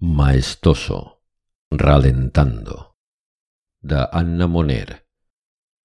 Maestoso, 0.00 1.24
Ralentando, 1.72 2.94
de 3.82 3.98
Anna 4.12 4.46
Moner, 4.46 5.08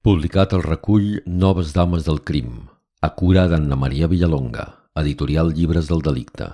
publicat 0.06 0.54
al 0.54 0.62
recull 0.62 1.24
Noves 1.26 1.74
Dames 1.74 2.06
del 2.06 2.22
Crim, 2.22 2.68
a 3.02 3.10
cura 3.18 3.48
d'Anna 3.50 3.74
Maria 3.76 4.06
Villalonga, 4.06 4.68
editorial 5.02 5.50
Llibres 5.58 5.90
del 5.90 6.06
Delicte. 6.06 6.52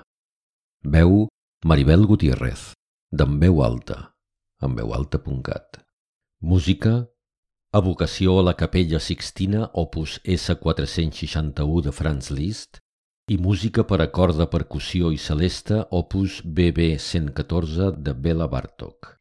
Veu 0.88 1.28
Maribel 1.66 2.08
Gutiérrez, 2.08 2.70
d'en 3.12 3.36
veu 3.44 3.60
alta, 3.62 4.16
en 4.64 4.80
veualta.cat. 4.80 5.84
Música 6.40 7.10
Evocació 7.76 8.40
a 8.40 8.44
la 8.48 8.56
Capella 8.56 9.04
Sixtina, 9.04 9.68
opus 9.74 10.22
S461 10.24 11.84
de 11.84 11.92
Franz 11.92 12.32
Liszt, 12.32 12.80
i 13.30 13.38
música 13.38 13.84
per 13.86 14.00
a 14.02 14.08
corda, 14.10 14.48
percussió 14.50 15.12
i 15.14 15.18
celesta, 15.22 15.84
opus 15.94 16.40
BB 16.44 16.96
114 16.98 17.92
de 18.02 18.14
Bela 18.18 18.48
Bartok. 18.50 19.14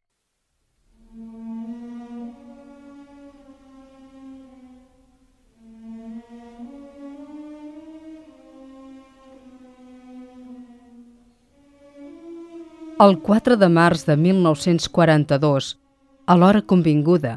El 12.99 13.21
4 13.29 13.61
de 13.61 13.69
març 13.69 14.09
de 14.09 14.17
1942, 14.17 15.75
a 16.27 16.35
l'hora 16.35 16.65
convinguda, 16.65 17.37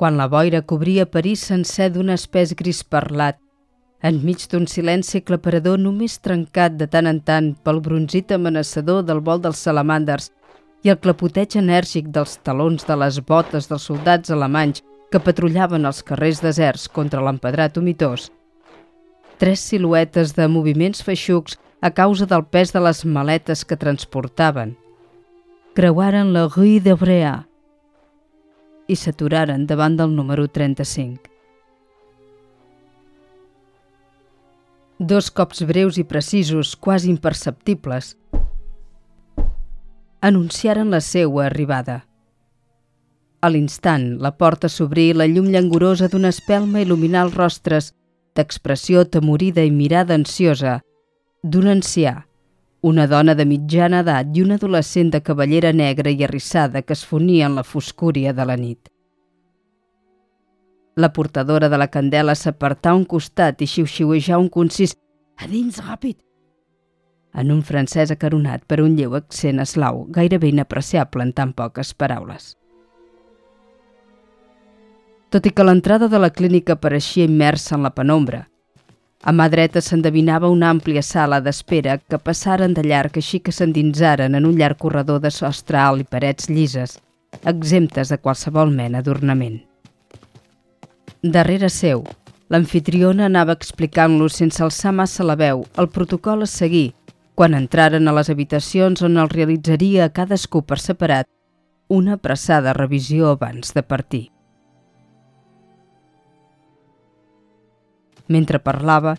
quan 0.00 0.16
la 0.16 0.32
boira 0.32 0.64
cobria 0.64 1.04
París 1.06 1.44
sencer 1.52 1.92
d'un 1.92 2.08
espès 2.16 2.56
gris 2.56 2.80
parlat, 2.82 3.43
enmig 4.04 4.42
d'un 4.52 4.66
silenci 4.68 5.22
aclaparador 5.22 5.78
només 5.80 6.18
trencat 6.20 6.74
de 6.76 6.86
tant 6.92 7.08
en 7.08 7.20
tant 7.24 7.54
pel 7.64 7.80
bronzit 7.80 8.34
amenaçador 8.36 9.00
del 9.08 9.22
vol 9.24 9.40
dels 9.40 9.62
salamanders 9.64 10.28
i 10.84 10.92
el 10.92 11.00
clapoteig 11.00 11.56
enèrgic 11.56 12.10
dels 12.12 12.36
talons 12.44 12.84
de 12.84 12.98
les 13.00 13.20
botes 13.30 13.70
dels 13.70 13.88
soldats 13.88 14.34
alemanys 14.34 14.84
que 15.10 15.22
patrullaven 15.24 15.88
els 15.88 16.02
carrers 16.04 16.42
deserts 16.44 16.86
contra 16.88 17.24
l'empedrat 17.24 17.80
humitós. 17.80 18.28
Tres 19.40 19.64
siluetes 19.72 20.36
de 20.36 20.48
moviments 20.52 21.00
feixucs 21.02 21.56
a 21.80 21.90
causa 21.90 22.28
del 22.28 22.44
pes 22.44 22.76
de 22.76 22.84
les 22.84 23.04
maletes 23.08 23.64
que 23.64 23.80
transportaven. 23.80 24.76
Creuaren 25.74 26.32
la 26.36 26.46
rue 26.52 26.80
de 26.80 26.92
Brea 26.94 27.36
i 28.86 28.96
s'aturaren 29.00 29.64
davant 29.66 29.96
del 29.96 30.12
número 30.12 30.44
35. 30.46 31.33
Dos 34.98 35.30
cops 35.30 35.64
breus 35.66 35.98
i 35.98 36.04
precisos, 36.04 36.76
quasi 36.76 37.10
imperceptibles, 37.10 38.16
anunciaren 40.20 40.90
la 40.90 41.00
seua 41.00 41.46
arribada. 41.46 42.04
A 43.42 43.50
l'instant, 43.50 44.14
la 44.22 44.30
porta 44.38 44.70
s'obrí 44.72 45.10
i 45.10 45.16
la 45.16 45.26
llum 45.28 45.50
llangorosa 45.52 46.08
d'una 46.08 46.30
espelma 46.32 46.80
il·luminar 46.80 47.26
els 47.26 47.34
rostres 47.36 47.90
d'expressió 48.34 49.04
temorida 49.04 49.66
i 49.66 49.70
mirada 49.70 50.14
ansiosa 50.14 50.78
d'un 51.42 51.68
ancià, 51.68 52.22
una 52.80 53.06
dona 53.06 53.34
de 53.34 53.44
mitjana 53.44 54.00
edat 54.00 54.32
i 54.32 54.42
un 54.46 54.56
adolescent 54.56 55.12
de 55.12 55.20
cavallera 55.20 55.72
negra 55.72 56.10
i 56.10 56.24
arrissada 56.24 56.82
que 56.82 56.96
es 56.96 57.04
fonia 57.04 57.50
en 57.50 57.60
la 57.60 57.64
foscúria 57.64 58.32
de 58.32 58.44
la 58.48 58.56
nit. 58.56 58.93
La 60.96 61.12
portadora 61.12 61.68
de 61.68 61.78
la 61.78 61.88
candela 61.88 62.34
s'apartà 62.38 62.92
a 62.92 62.94
un 62.94 63.04
costat 63.04 63.62
i 63.62 63.66
xiu-xiuejà 63.66 64.38
un 64.38 64.48
concís 64.48 64.94
«A 65.42 65.48
dins, 65.50 65.80
ràpid!» 65.82 66.20
en 67.34 67.50
un 67.50 67.62
francès 67.66 68.12
acaronat 68.14 68.62
per 68.70 68.80
un 68.80 68.94
lleu 68.96 69.16
accent 69.18 69.58
eslau, 69.58 70.04
gairebé 70.14 70.52
inapreciable 70.52 71.24
en 71.26 71.32
tan 71.34 71.52
poques 71.52 71.90
paraules. 71.98 72.54
Tot 75.34 75.46
i 75.46 75.50
que 75.50 75.66
l'entrada 75.66 76.06
de 76.08 76.20
la 76.22 76.30
clínica 76.30 76.78
pareixia 76.78 77.26
immersa 77.26 77.74
en 77.74 77.82
la 77.82 77.90
penombra, 77.90 78.44
a 79.24 79.32
mà 79.32 79.48
dreta 79.50 79.80
s'endevinava 79.80 80.50
una 80.52 80.70
àmplia 80.70 81.02
sala 81.02 81.40
d'espera 81.40 81.98
que 81.98 82.22
passaren 82.22 82.74
de 82.76 82.84
llarg 82.86 83.18
així 83.18 83.40
que 83.40 83.54
s'endinsaren 83.56 84.38
en 84.38 84.46
un 84.46 84.58
llarg 84.60 84.78
corredor 84.78 85.22
de 85.24 85.32
sostre 85.32 85.80
alt 85.80 86.04
i 86.04 86.10
parets 86.14 86.50
llises, 86.50 86.98
exemptes 87.42 88.12
de 88.12 88.18
qualsevol 88.20 88.70
mena 88.70 89.02
d'ornament. 89.02 89.62
Darrere 91.22 91.70
seu, 91.70 92.04
l'anfitriona 92.52 93.26
anava 93.30 93.56
explicant-los 93.56 94.36
sense 94.40 94.62
alçar 94.62 94.92
massa 94.92 95.24
la 95.24 95.36
veu. 95.36 95.64
El 95.80 95.88
protocol 95.88 96.44
a 96.44 96.50
seguir. 96.50 96.92
Quan 97.34 97.54
entraren 97.58 98.06
a 98.06 98.12
les 98.14 98.30
habitacions 98.30 99.02
on 99.02 99.16
el 99.18 99.30
realitzaria 99.32 100.12
cadascú 100.14 100.62
per 100.62 100.78
separat 100.78 101.26
una 101.88 102.14
apressada 102.14 102.72
revisió 102.72 103.30
abans 103.30 103.74
de 103.74 103.82
partir. 103.82 104.24
Mentre 108.28 108.58
parlava, 108.58 109.16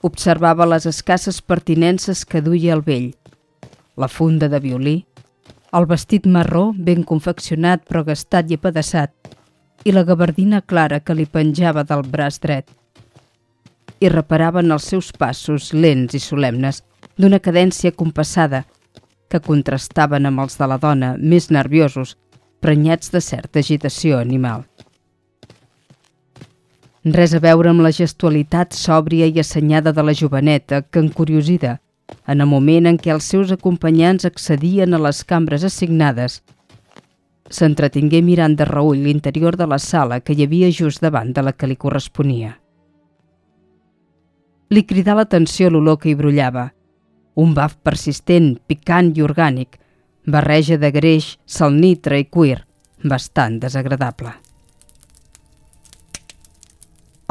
observava 0.00 0.66
les 0.66 0.86
escasses 0.86 1.42
pertinences 1.42 2.24
que 2.24 2.40
duia 2.40 2.72
el 2.74 2.82
vell, 2.82 3.12
la 3.96 4.08
funda 4.08 4.48
de 4.48 4.60
violí, 4.60 4.96
el 5.72 5.84
vestit 5.86 6.26
marró 6.26 6.72
ben 6.72 7.02
confeccionat 7.04 7.84
però 7.84 8.04
gastat 8.06 8.48
i 8.50 8.56
apedaçat, 8.56 9.12
i 9.84 9.92
la 9.92 10.04
gabardina 10.04 10.60
clara 10.60 11.00
que 11.00 11.14
li 11.14 11.26
penjava 11.26 11.84
del 11.84 12.02
braç 12.02 12.40
dret. 12.42 12.66
I 14.00 14.10
reparaven 14.12 14.72
els 14.72 14.88
seus 14.90 15.12
passos 15.12 15.72
lents 15.72 16.14
i 16.14 16.20
solemnes 16.22 16.82
d'una 17.18 17.40
cadència 17.42 17.92
compassada 17.92 18.64
que 19.28 19.40
contrastaven 19.44 20.26
amb 20.26 20.44
els 20.44 20.56
de 20.58 20.66
la 20.70 20.78
dona 20.78 21.14
més 21.18 21.50
nerviosos, 21.50 22.16
prenyats 22.60 23.12
de 23.14 23.20
certa 23.20 23.60
agitació 23.60 24.18
animal. 24.18 24.64
Res 27.04 27.34
a 27.34 27.40
veure 27.40 27.70
amb 27.70 27.84
la 27.84 27.92
gestualitat 27.94 28.74
sòbria 28.74 29.26
i 29.26 29.38
assenyada 29.40 29.92
de 29.92 30.02
la 30.02 30.14
joveneta 30.14 30.82
que, 30.82 31.00
encuriosida, 31.00 31.78
en 32.26 32.40
el 32.40 32.48
moment 32.50 32.88
en 32.90 32.98
què 32.98 33.12
els 33.14 33.28
seus 33.32 33.52
acompanyants 33.54 34.26
accedien 34.28 34.94
a 34.94 35.00
les 35.06 35.22
cambres 35.24 35.64
assignades, 35.64 36.42
S'entretingué 37.50 38.20
mirant 38.22 38.54
de 38.56 38.64
reull 38.68 39.00
l'interior 39.04 39.56
de 39.56 39.66
la 39.66 39.78
sala 39.78 40.20
que 40.20 40.34
hi 40.36 40.44
havia 40.44 40.68
just 40.70 41.00
davant 41.00 41.32
de 41.32 41.42
la 41.42 41.54
que 41.56 41.66
li 41.66 41.76
corresponia. 41.76 42.52
Li 44.68 44.84
cridà 44.84 45.14
l'atenció 45.16 45.70
l'olor 45.70 45.96
que 45.98 46.10
hi 46.10 46.16
brollava. 46.18 46.66
Un 47.40 47.54
baf 47.56 47.78
persistent, 47.82 48.58
picant 48.68 49.14
i 49.16 49.24
orgànic, 49.24 49.78
barreja 50.26 50.76
de 50.76 50.90
greix, 50.92 51.38
salnitra 51.46 52.18
i 52.20 52.26
cuir, 52.28 52.58
bastant 53.04 53.58
desagradable. 53.62 54.34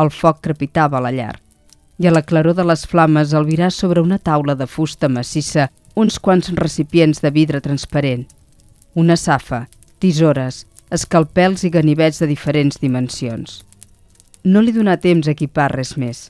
El 0.01 0.09
foc 0.09 0.41
crepitava 0.41 0.97
a 0.97 1.05
la 1.05 1.13
llar 1.13 1.35
i 1.97 2.05
a 2.05 2.11
la 2.13 2.21
claror 2.21 2.53
de 2.53 2.63
les 2.65 2.85
flames 2.85 3.31
el 3.33 3.47
virà 3.47 3.71
sobre 3.73 4.01
una 4.05 4.19
taula 4.21 4.53
de 4.55 4.67
fusta 4.69 5.09
massissa 5.09 5.69
uns 5.97 6.19
quants 6.21 6.51
recipients 6.53 7.23
de 7.23 7.31
vidre 7.33 7.61
transparent, 7.61 8.27
una 8.93 9.15
safa 9.17 9.63
tisores, 9.99 10.65
escalpels 10.93 11.63
i 11.65 11.69
ganivets 11.73 12.19
de 12.21 12.27
diferents 12.29 12.77
dimensions. 12.79 13.63
No 14.43 14.61
li 14.61 14.71
donà 14.71 14.95
temps 15.01 15.27
a 15.27 15.33
equipar 15.33 15.71
res 15.73 15.95
més, 15.97 16.27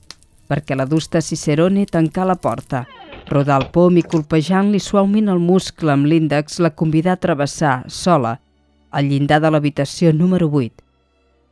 perquè 0.48 0.78
la 0.78 0.88
dusta 0.88 1.22
Cicerone 1.22 1.86
tancà 1.92 2.26
la 2.26 2.38
porta, 2.40 2.86
rodar 3.28 3.60
el 3.62 3.68
pom 3.76 3.98
i 4.00 4.04
colpejant-li 4.04 4.80
suaument 4.80 5.28
el 5.30 5.44
muscle 5.44 5.92
amb 5.92 6.08
l'índex 6.08 6.62
la 6.64 6.72
convidà 6.72 7.18
a 7.18 7.24
travessar, 7.26 7.82
sola, 7.88 8.38
al 8.90 9.10
llindar 9.12 9.42
de 9.44 9.52
l'habitació 9.52 10.14
número 10.14 10.48
8. 10.48 10.72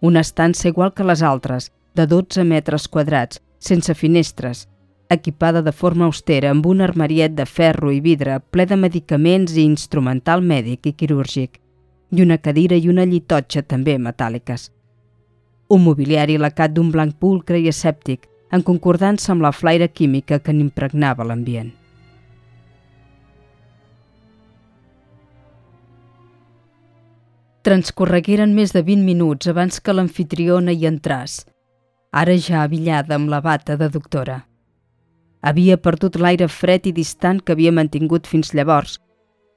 Una 0.02 0.24
estança 0.24 0.70
igual 0.70 0.94
que 0.94 1.04
les 1.04 1.22
altres, 1.22 1.72
de 1.96 2.08
12 2.08 2.44
metres 2.48 2.88
quadrats, 2.88 3.42
sense 3.60 3.94
finestres, 3.94 4.70
equipada 5.10 5.62
de 5.62 5.72
forma 5.72 6.06
austera 6.06 6.50
amb 6.50 6.66
un 6.66 6.82
armariet 6.82 7.36
de 7.36 7.46
ferro 7.46 7.92
i 7.92 8.00
vidre 8.00 8.40
ple 8.40 8.66
de 8.66 8.80
medicaments 8.80 9.54
i 9.54 9.68
instrumental 9.68 10.42
mèdic 10.42 10.90
i 10.90 10.96
quirúrgic 10.98 11.60
i 12.18 12.24
una 12.24 12.38
cadira 12.38 12.76
i 12.76 12.88
una 12.90 13.06
llitotxa 13.06 13.64
també 13.64 13.98
metàl·liques. 14.00 14.70
Un 15.70 15.82
mobiliari 15.84 16.38
lacat 16.38 16.74
d'un 16.76 16.92
blanc 16.94 17.18
pulcre 17.20 17.60
i 17.60 17.68
escèptic, 17.72 18.28
en 18.52 18.62
concordança 18.64 19.32
amb 19.34 19.42
la 19.42 19.52
flaire 19.52 19.90
química 19.90 20.40
que 20.40 20.54
n'impregnava 20.54 21.26
l'ambient. 21.26 21.74
Transcorregueren 27.66 28.54
més 28.54 28.76
de 28.76 28.84
20 28.86 29.02
minuts 29.04 29.50
abans 29.50 29.80
que 29.82 29.94
l'anfitriona 29.94 30.72
hi 30.72 30.86
entràs, 30.86 31.40
ara 32.14 32.36
ja 32.38 32.62
avillada 32.62 33.18
amb 33.18 33.32
la 33.34 33.42
bata 33.42 33.76
de 33.76 33.90
doctora. 33.90 34.44
Havia 35.42 35.78
perdut 35.78 36.16
l'aire 36.22 36.48
fred 36.48 36.86
i 36.86 36.94
distant 36.94 37.42
que 37.42 37.54
havia 37.54 37.74
mantingut 37.74 38.30
fins 38.30 38.54
llavors 38.54 39.00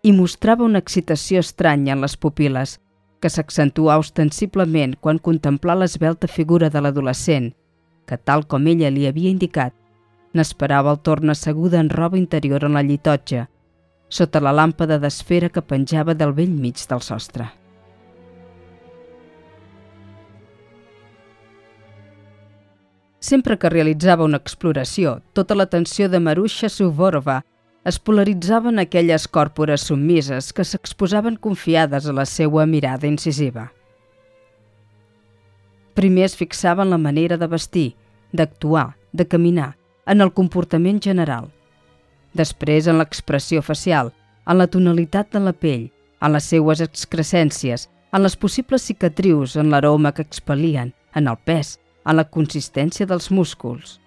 i 0.03 0.13
mostrava 0.13 0.65
una 0.65 0.79
excitació 0.79 1.41
estranya 1.43 1.95
en 1.97 2.05
les 2.05 2.15
pupil·les, 2.17 2.77
que 3.19 3.31
s'accentua 3.31 3.99
ostensiblement 3.99 4.95
quan 5.03 5.19
contemplà 5.19 5.75
l'esbelta 5.75 6.31
figura 6.31 6.71
de 6.71 6.83
l'adolescent, 6.83 7.51
que, 8.07 8.17
tal 8.17 8.47
com 8.47 8.67
ella 8.71 8.91
li 8.95 9.09
havia 9.09 9.33
indicat, 9.35 9.75
n'esperava 10.35 10.93
el 10.95 11.01
torn 11.03 11.31
asseguda 11.35 11.81
en 11.83 11.91
roba 11.91 12.19
interior 12.19 12.65
en 12.65 12.79
la 12.79 12.85
llitotja, 12.87 13.49
sota 14.09 14.41
la 14.41 14.55
làmpada 14.55 15.01
d'esfera 15.03 15.51
que 15.51 15.65
penjava 15.65 16.15
del 16.15 16.33
vell 16.33 16.55
mig 16.55 16.79
del 16.89 17.03
sostre. 17.03 17.49
Sempre 23.19 23.59
que 23.59 23.69
realitzava 23.69 24.25
una 24.25 24.39
exploració, 24.39 25.19
tota 25.35 25.57
l'atenció 25.59 26.07
de 26.09 26.21
Marusha 26.23 26.69
Suvorova 26.71 27.43
es 27.89 27.99
polaritzava 27.99 28.69
en 28.69 28.83
aquelles 28.83 29.25
còrpores 29.33 29.87
submises 29.89 30.53
que 30.53 30.65
s'exposaven 30.65 31.39
confiades 31.41 32.07
a 32.07 32.13
la 32.13 32.27
seua 32.29 32.67
mirada 32.67 33.09
incisiva. 33.09 33.71
Primer 35.97 36.27
es 36.29 36.37
fixava 36.37 36.85
en 36.85 36.93
la 36.93 37.01
manera 37.01 37.39
de 37.41 37.49
vestir, 37.49 37.89
d'actuar, 38.33 38.97
de 39.13 39.27
caminar, 39.27 39.77
en 40.07 40.21
el 40.21 40.33
comportament 40.33 41.01
general. 41.03 41.49
Després 42.37 42.87
en 42.87 43.01
l'expressió 43.01 43.63
facial, 43.65 44.13
en 44.47 44.61
la 44.61 44.69
tonalitat 44.69 45.33
de 45.33 45.43
la 45.43 45.55
pell, 45.57 45.89
en 46.21 46.35
les 46.35 46.51
seues 46.53 46.83
excrescències, 46.85 47.89
en 48.13 48.23
les 48.23 48.37
possibles 48.37 48.85
cicatrius, 48.85 49.57
en 49.57 49.73
l'aroma 49.73 50.13
que 50.13 50.23
expelien, 50.23 50.93
en 51.15 51.29
el 51.29 51.41
pes, 51.45 51.79
en 52.05 52.21
la 52.21 52.29
consistència 52.37 53.09
dels 53.09 53.31
músculs. 53.31 53.99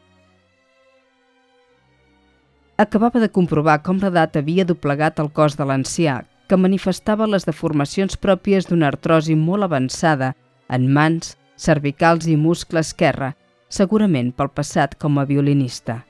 Acabava 2.77 3.19
de 3.19 3.29
comprovar 3.29 3.81
com 3.83 3.99
l'edat 4.01 4.37
havia 4.37 4.65
doblegat 4.65 5.19
el 5.19 5.29
cos 5.31 5.57
de 5.57 5.65
l'ancià, 5.67 6.21
que 6.47 6.57
manifestava 6.57 7.27
les 7.27 7.45
deformacions 7.47 8.17
pròpies 8.17 8.67
d'una 8.67 8.89
artrosi 8.91 9.35
molt 9.35 9.63
avançada 9.63 10.33
en 10.67 10.87
mans, 10.91 11.37
cervicals 11.55 12.27
i 12.27 12.35
muscle 12.35 12.81
esquerre, 12.83 13.33
segurament 13.69 14.31
pel 14.35 14.49
passat 14.49 14.97
com 14.99 15.19
a 15.19 15.25
violinista. 15.29 16.01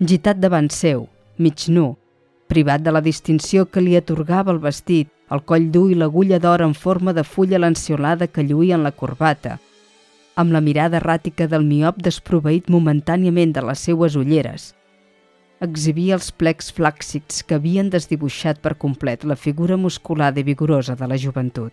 Gitat 0.00 0.38
davant 0.40 0.70
seu, 0.70 1.08
mig 1.36 1.66
nu, 1.68 1.96
privat 2.48 2.84
de 2.86 2.94
la 2.94 3.04
distinció 3.04 3.66
que 3.66 3.82
li 3.84 3.96
atorgava 3.98 4.54
el 4.54 4.62
vestit, 4.62 5.10
el 5.28 5.42
coll 5.44 5.68
dur 5.74 5.90
i 5.92 5.98
l'agulla 5.98 6.38
d'or 6.40 6.64
en 6.64 6.72
forma 6.72 7.12
de 7.12 7.24
fulla 7.24 7.60
lanciolada 7.60 8.30
que 8.32 8.46
lluïa 8.46 8.78
en 8.78 8.86
la 8.86 8.94
corbata, 8.96 9.58
amb 10.36 10.54
la 10.54 10.62
mirada 10.64 11.02
erràtica 11.02 11.48
del 11.50 11.66
miop 11.66 12.00
desproveït 12.00 12.70
momentàniament 12.70 13.52
de 13.52 13.64
les 13.68 13.84
seues 13.90 14.16
ulleres. 14.16 14.72
Exhibia 15.58 16.14
els 16.14 16.28
plecs 16.30 16.68
flàccids 16.70 17.40
que 17.42 17.56
havien 17.56 17.88
desdibuixat 17.90 18.60
per 18.62 18.76
complet 18.78 19.24
la 19.26 19.34
figura 19.34 19.76
musculada 19.76 20.38
i 20.38 20.44
vigorosa 20.46 20.94
de 20.94 21.06
la 21.10 21.16
joventut. 21.18 21.72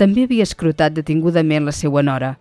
També 0.00 0.24
havia 0.24 0.46
escrutat 0.48 0.96
detingudament 0.96 1.68
la 1.68 1.74
seua 1.76 2.00
nora, 2.02 2.38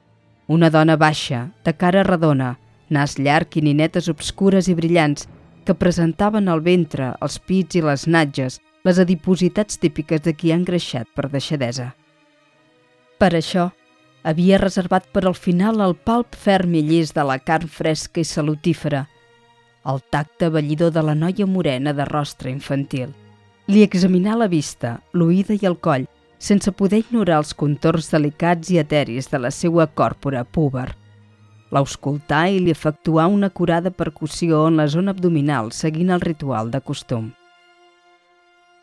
una 0.48 0.70
dona 0.72 0.96
baixa, 0.96 1.50
de 1.66 1.74
cara 1.76 2.06
redona, 2.08 2.54
nas 2.90 3.18
llarg 3.20 3.60
i 3.60 3.66
ninetes 3.68 4.08
obscures 4.08 4.72
i 4.72 4.76
brillants, 4.76 5.28
que 5.66 5.76
presentaven 5.76 6.48
al 6.48 6.64
ventre, 6.64 7.12
els 7.20 7.38
pits 7.44 7.76
i 7.76 7.84
les 7.84 8.08
natges, 8.08 8.62
les 8.88 9.04
adipositats 9.04 9.78
típiques 9.78 10.24
de 10.24 10.32
qui 10.34 10.52
ha 10.52 10.58
engreixat 10.58 11.12
per 11.14 11.28
deixadesa. 11.30 11.92
Per 13.20 13.34
això, 13.36 13.68
havia 14.24 14.60
reservat 14.62 15.08
per 15.14 15.26
al 15.26 15.36
final 15.36 15.82
el 15.82 15.96
palp 15.96 16.36
ferm 16.36 16.76
i 16.76 16.84
llis 16.86 17.14
de 17.16 17.26
la 17.26 17.40
carn 17.40 17.68
fresca 17.68 18.22
i 18.22 18.28
salutífera, 18.28 19.08
el 19.86 20.02
tacte 20.14 20.50
ballidor 20.50 20.92
de 20.94 21.02
la 21.02 21.16
noia 21.16 21.48
morena 21.48 21.94
de 21.94 22.06
rostre 22.06 22.52
infantil. 22.52 23.10
Li 23.68 23.82
examinà 23.86 24.36
la 24.38 24.50
vista, 24.52 25.00
l'oïda 25.14 25.58
i 25.58 25.66
el 25.66 25.78
coll, 25.80 26.08
sense 26.38 26.72
poder 26.74 27.02
ignorar 27.04 27.38
els 27.42 27.54
contorns 27.54 28.10
delicats 28.14 28.72
i 28.74 28.80
eteris 28.82 29.30
de 29.30 29.40
la 29.40 29.52
seva 29.54 29.88
còrpora 29.88 30.44
púber. 30.44 30.90
L'auscultà 31.72 32.48
i 32.52 32.60
li 32.60 32.74
efectuà 32.74 33.28
una 33.32 33.50
curada 33.50 33.92
percussió 33.92 34.66
en 34.68 34.82
la 34.82 34.88
zona 34.92 35.14
abdominal 35.16 35.72
seguint 35.72 36.10
el 36.12 36.22
ritual 36.22 36.72
de 36.72 36.82
costum. 36.82 37.32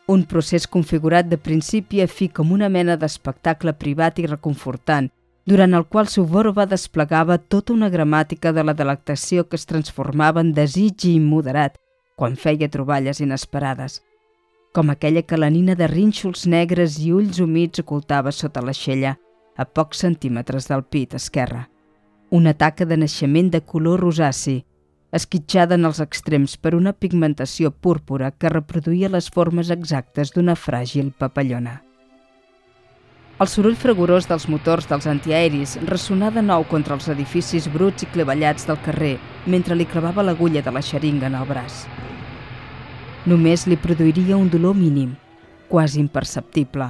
Un 0.09 0.23
procés 0.25 0.65
configurat 0.65 1.27
de 1.29 1.37
principi 1.37 2.01
a 2.01 2.07
fi 2.09 2.31
com 2.33 2.51
una 2.51 2.69
mena 2.69 2.95
d'espectacle 2.97 3.75
privat 3.77 4.17
i 4.17 4.25
reconfortant, 4.25 5.11
durant 5.45 5.73
el 5.73 5.85
qual 5.85 6.07
Suvorova 6.07 6.65
desplegava 6.65 7.37
tota 7.37 7.73
una 7.73 7.89
gramàtica 7.89 8.53
de 8.53 8.63
la 8.63 8.73
delectació 8.73 9.47
que 9.47 9.55
es 9.55 9.65
transformava 9.65 10.41
en 10.41 10.53
desig 10.53 11.05
i 11.05 11.15
immoderat 11.15 11.79
quan 12.15 12.35
feia 12.35 12.69
troballes 12.69 13.21
inesperades– 13.23 14.01
com 14.71 14.89
aquella 14.89 15.23
que 15.23 15.37
la 15.37 15.49
nina 15.49 15.75
de 15.75 15.87
rínxols 15.89 16.45
negres 16.47 16.99
i 17.01 17.11
ulls 17.13 17.39
humits 17.41 17.81
ocultava 17.81 18.31
sota 18.31 18.61
l'aixella, 18.61 19.15
a 19.57 19.65
pocs 19.65 20.03
centímetres 20.05 20.69
del 20.69 20.85
pit 20.85 21.15
esquerre. 21.17 21.65
Una 22.29 22.53
taca 22.53 22.85
de 22.85 22.99
naixement 23.01 23.49
de 23.49 23.63
color 23.65 24.05
rosaci, 24.05 24.59
esquitxada 25.11 25.75
en 25.75 25.89
els 25.89 25.99
extrems 26.05 26.55
per 26.61 26.75
una 26.77 26.93
pigmentació 26.93 27.71
púrpura 27.71 28.31
que 28.31 28.53
reproduïa 28.53 29.09
les 29.09 29.29
formes 29.33 29.73
exactes 29.73 30.35
d'una 30.35 30.55
fràgil 30.55 31.09
papallona. 31.17 31.79
El 33.39 33.47
soroll 33.47 33.77
fragorós 33.79 34.25
dels 34.27 34.49
motors 34.51 34.83
dels 34.89 35.05
antiaeris 35.07 35.77
ressonà 35.87 36.27
de 36.35 36.41
nou 36.43 36.65
contra 36.67 36.97
els 36.97 37.05
edificis 37.07 37.69
bruts 37.71 38.03
i 38.03 38.09
clevellats 38.11 38.67
del 38.67 38.81
carrer 38.83 39.13
mentre 39.47 39.77
li 39.79 39.87
clavava 39.87 40.25
l'agulla 40.27 40.59
de 40.65 40.73
la 40.75 40.81
xeringa 40.83 41.29
en 41.29 41.37
el 41.39 41.47
braç. 41.47 41.85
Només 43.31 43.63
li 43.63 43.79
produiria 43.79 44.35
un 44.35 44.51
dolor 44.51 44.75
mínim, 44.75 45.15
quasi 45.71 46.03
imperceptible, 46.03 46.89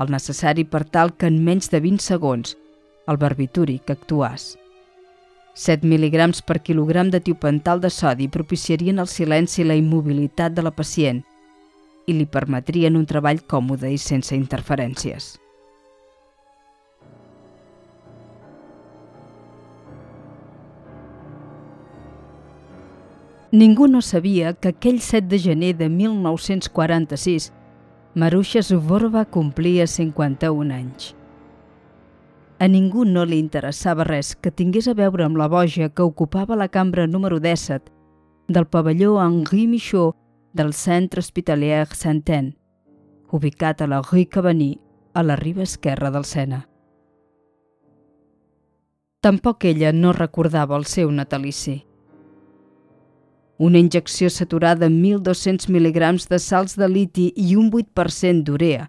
el 0.00 0.16
necessari 0.16 0.64
per 0.64 0.86
tal 0.88 1.12
que 1.12 1.28
en 1.28 1.42
menys 1.44 1.68
de 1.68 1.84
20 1.84 2.08
segons 2.08 2.56
el 3.06 3.20
barbitúric 3.20 3.92
actuàs. 3.92 4.54
7 5.52 5.84
mil·ligrams 5.84 6.40
per 6.40 6.62
quilogram 6.64 7.12
de 7.12 7.20
tiopental 7.20 7.84
de 7.84 7.92
sodi 7.92 8.32
propiciarien 8.32 8.96
el 8.98 9.12
silenci 9.12 9.60
i 9.60 9.68
la 9.68 9.76
immobilitat 9.76 10.56
de 10.56 10.64
la 10.64 10.72
pacient 10.72 11.20
i 12.08 12.16
li 12.16 12.24
permetrien 12.24 12.96
un 12.96 13.04
treball 13.04 13.44
còmode 13.44 13.92
i 13.92 13.98
sense 14.00 14.32
interferències. 14.32 15.34
Ningú 23.52 23.86
no 23.86 24.02
sabia 24.02 24.54
que 24.54 24.68
aquell 24.74 24.98
7 24.98 25.28
de 25.28 25.38
gener 25.38 25.76
de 25.76 25.88
1946 25.88 27.52
Marusha 28.14 28.60
Zuvorova 28.60 29.24
complia 29.24 29.86
51 29.86 30.74
anys. 30.74 31.14
A 32.58 32.66
ningú 32.66 33.04
no 33.04 33.24
li 33.24 33.38
interessava 33.38 34.02
res 34.02 34.34
que 34.34 34.50
tingués 34.50 34.88
a 34.88 34.96
veure 34.98 35.22
amb 35.22 35.38
la 35.38 35.46
boja 35.46 35.90
que 35.94 36.02
ocupava 36.02 36.56
la 36.56 36.68
cambra 36.68 37.06
número 37.06 37.38
17 37.38 37.92
del 38.48 38.66
pavelló 38.66 39.22
Henri 39.22 39.68
Michaud 39.68 40.16
del 40.52 40.72
Centre 40.74 41.20
Hospitalier 41.20 41.86
Saint-Anne, 41.86 42.56
ubicat 43.30 43.82
a 43.82 43.86
la 43.86 44.02
Rue 44.02 44.26
Cavany, 44.26 44.80
a 45.14 45.22
la 45.22 45.36
riba 45.36 45.62
esquerra 45.62 46.10
del 46.10 46.24
Sena. 46.24 46.68
Tampoc 49.20 49.64
ella 49.64 49.92
no 49.92 50.12
recordava 50.12 50.76
el 50.76 50.86
seu 50.86 51.12
natalici 51.12 51.84
una 53.58 53.78
injecció 53.78 54.28
saturada 54.30 54.86
amb 54.86 55.02
1.200 55.04 55.70
mg 55.72 56.28
de 56.28 56.38
salts 56.38 56.76
de 56.76 56.88
liti 56.88 57.30
i 57.36 57.56
un 57.56 57.70
8% 57.70 58.44
d'urea, 58.44 58.86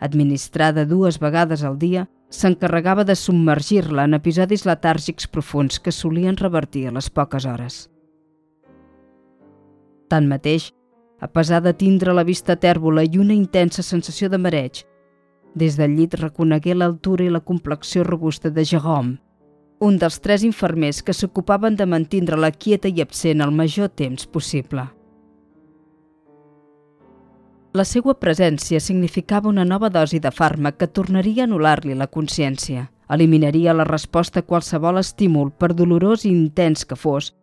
administrada 0.00 0.84
dues 0.84 1.20
vegades 1.20 1.62
al 1.62 1.78
dia, 1.78 2.08
s'encarregava 2.30 3.04
de 3.04 3.14
submergir-la 3.16 4.04
en 4.04 4.18
episodis 4.18 4.66
letàrgics 4.68 5.28
profuns 5.30 5.78
que 5.80 5.92
solien 5.92 6.36
revertir 6.36 6.88
a 6.88 6.92
les 6.92 7.08
poques 7.10 7.46
hores. 7.46 7.86
Tanmateix, 10.08 10.72
a 11.20 11.28
pesar 11.28 11.62
de 11.62 11.72
tindre 11.74 12.12
la 12.14 12.24
vista 12.24 12.56
tèrbola 12.56 13.04
i 13.04 13.18
una 13.18 13.34
intensa 13.34 13.82
sensació 13.82 14.28
de 14.28 14.38
mareig, 14.38 14.84
des 15.54 15.76
del 15.76 15.96
llit 15.96 16.14
reconegué 16.20 16.74
l'altura 16.74 17.24
i 17.24 17.30
la 17.32 17.40
complexió 17.40 18.04
robusta 18.04 18.50
de 18.50 18.64
Jérôme, 18.64 19.18
un 19.80 19.98
dels 19.98 20.20
tres 20.20 20.44
infermers 20.44 21.02
que 21.02 21.14
s'ocupaven 21.14 21.76
de 21.76 21.86
mantindre-la 21.86 22.50
quieta 22.50 22.88
i 22.88 23.02
absent 23.02 23.42
el 23.44 23.52
major 23.54 23.88
temps 23.88 24.26
possible. 24.26 24.88
La 27.76 27.84
seva 27.84 28.14
presència 28.18 28.80
significava 28.80 29.48
una 29.48 29.64
nova 29.64 29.90
dosi 29.92 30.18
de 30.18 30.32
fàrmac 30.34 30.78
que 30.80 30.88
tornaria 30.88 31.44
a 31.44 31.46
anul·lar-li 31.46 31.94
la 31.94 32.08
consciència, 32.08 32.88
eliminaria 33.08 33.74
la 33.76 33.84
resposta 33.84 34.40
a 34.40 34.46
qualsevol 34.46 34.98
estímul, 34.98 35.52
per 35.52 35.74
dolorós 35.74 36.24
i 36.24 36.32
intens 36.32 36.84
que 36.84 36.96
fos, 36.96 37.34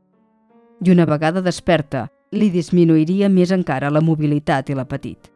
i 0.84 0.92
una 0.92 1.06
vegada 1.06 1.42
desperta, 1.46 2.08
li 2.32 2.50
disminuiria 2.52 3.30
més 3.30 3.54
encara 3.56 3.94
la 3.94 4.02
mobilitat 4.02 4.70
i 4.70 4.76
l'apetit. 4.76 5.35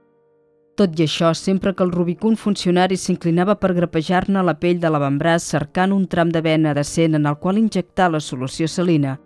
Tot 0.79 0.93
i 0.95 1.03
això, 1.03 1.33
sempre 1.36 1.74
que 1.75 1.83
el 1.83 1.89
rubicún 1.91 2.38
funcionari 2.39 2.95
s'inclinava 2.95 3.57
per 3.59 3.74
grapejar-ne 3.75 4.43
la 4.48 4.53
pell 4.62 4.77
de 4.79 4.88
l'avantbraç 4.88 5.43
cercant 5.43 5.91
un 5.91 6.05
tram 6.07 6.31
de 6.31 6.39
vena 6.45 6.71
decent 6.77 7.19
en 7.19 7.27
el 7.27 7.36
qual 7.36 7.59
injectar 7.59 8.07
la 8.13 8.21
solució 8.24 8.69
salina, 8.71 9.17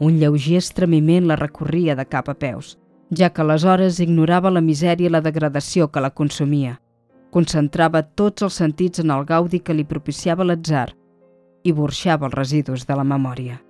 un 0.00 0.18
lleuger 0.18 0.58
estremiment 0.58 1.30
la 1.30 1.38
recorria 1.38 1.94
de 1.94 2.08
cap 2.16 2.28
a 2.28 2.34
peus, 2.34 2.74
ja 3.14 3.30
que 3.30 3.46
aleshores 3.46 4.00
ignorava 4.02 4.50
la 4.50 4.66
misèria 4.72 5.06
i 5.06 5.14
la 5.14 5.22
degradació 5.22 5.86
que 5.92 6.02
la 6.02 6.10
consumia. 6.10 6.80
Concentrava 7.30 8.02
tots 8.02 8.42
els 8.42 8.58
sentits 8.58 9.06
en 9.06 9.14
el 9.14 9.22
gaudi 9.24 9.60
que 9.60 9.78
li 9.78 9.86
propiciava 9.86 10.42
l'atzar 10.42 10.88
i 11.62 11.70
burxava 11.70 12.26
els 12.26 12.34
residus 12.34 12.88
de 12.90 12.98
la 12.98 13.06
memòria. 13.06 13.62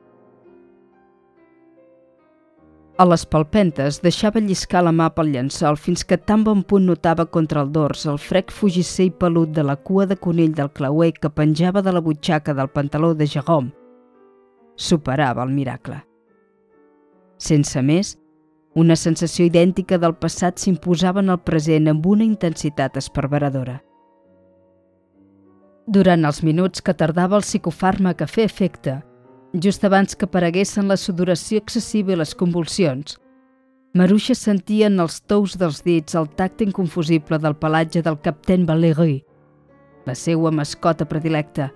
A 3.02 3.06
les 3.10 3.24
palpentes 3.26 3.96
deixava 4.04 4.38
lliscar 4.38 4.80
la 4.86 4.92
mà 4.94 5.08
pel 5.10 5.32
llençol 5.34 5.74
fins 5.84 6.04
que 6.06 6.18
tan 6.30 6.44
bon 6.46 6.60
punt 6.62 6.84
notava 6.86 7.24
contra 7.36 7.64
el 7.64 7.72
dors 7.74 8.04
el 8.12 8.20
frec 8.22 8.52
fugisser 8.54 9.08
i 9.08 9.14
pelut 9.24 9.50
de 9.56 9.64
la 9.66 9.74
cua 9.74 10.06
de 10.06 10.14
conill 10.26 10.52
del 10.54 10.70
clauer 10.70 11.08
que 11.16 11.32
penjava 11.40 11.82
de 11.82 11.96
la 11.96 12.02
butxaca 12.04 12.54
del 12.54 12.70
pantaló 12.70 13.10
de 13.14 13.26
Jérôme. 13.26 13.72
Superava 14.76 15.42
el 15.42 15.50
miracle. 15.50 15.98
Sense 17.38 17.82
més, 17.82 18.14
una 18.78 18.94
sensació 18.94 19.48
idèntica 19.50 19.98
del 19.98 20.14
passat 20.14 20.62
s'imposava 20.62 21.26
en 21.26 21.34
el 21.34 21.42
present 21.42 21.90
amb 21.90 22.06
una 22.06 22.22
intensitat 22.22 23.02
esperveradora. 23.02 23.80
Durant 25.88 26.30
els 26.30 26.44
minuts 26.46 26.86
que 26.86 26.94
tardava 26.94 27.40
el 27.40 27.42
psicofàrmac 27.42 28.22
a 28.22 28.30
fer 28.30 28.46
efecte, 28.46 29.00
just 29.54 29.84
abans 29.84 30.14
que 30.16 30.24
apareguessin 30.24 30.88
la 30.88 30.96
sudoració 30.96 31.60
excessiva 31.60 32.14
i 32.14 32.16
les 32.16 32.32
convulsions. 32.34 33.18
Maruixa 33.92 34.34
sentia 34.34 34.88
en 34.88 34.96
els 35.04 35.20
tous 35.28 35.58
dels 35.60 35.82
dits 35.84 36.16
el 36.16 36.30
tacte 36.38 36.64
inconfusible 36.64 37.38
del 37.38 37.56
pelatge 37.60 38.00
del 38.02 38.16
captain 38.24 38.64
Valéry, 38.64 39.20
la 40.06 40.14
seua 40.16 40.50
mascota 40.50 41.04
predilecta, 41.04 41.68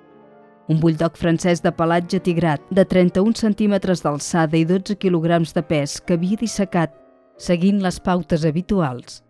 un 0.68 0.80
bulldog 0.80 1.18
francès 1.21 1.61
de 1.62 1.71
pelatge 1.71 2.18
tigrat 2.25 2.62
de 2.75 2.85
31 2.88 3.37
centímetres 3.38 4.02
d'alçada 4.02 4.56
i 4.56 4.64
12 4.64 4.97
quilograms 4.97 5.52
de 5.54 5.62
pes 5.62 6.00
que 6.00 6.16
havia 6.16 6.40
dissecat, 6.40 6.97
seguint 7.37 7.83
les 7.85 8.00
pautes 8.00 8.49
habituals, 8.49 9.21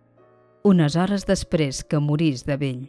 unes 0.65 0.97
hores 0.97 1.27
després 1.27 1.83
que 1.83 1.99
morís 1.99 2.47
de 2.47 2.57
vell. 2.57 2.85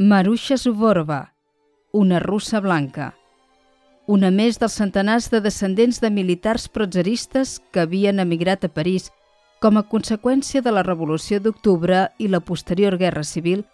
Marusha 0.00 0.56
Zuvorova, 0.56 1.28
una 1.92 2.20
russa 2.20 2.60
blanca, 2.60 3.14
una 4.06 4.30
més 4.30 4.58
dels 4.58 4.76
centenars 4.78 5.28
de 5.30 5.40
descendents 5.42 6.00
de 6.02 6.10
militars 6.10 6.68
protzeristes 6.68 7.58
que 7.70 7.82
havien 7.82 8.22
emigrat 8.22 8.64
a 8.64 8.70
París 8.70 9.10
com 9.60 9.76
a 9.76 9.82
conseqüència 9.82 10.62
de 10.62 10.72
la 10.72 10.84
Revolució 10.86 11.40
d'Octubre 11.40 12.08
i 12.18 12.28
la 12.28 12.40
posterior 12.40 12.96
Guerra 12.98 13.24
Civil, 13.24 13.64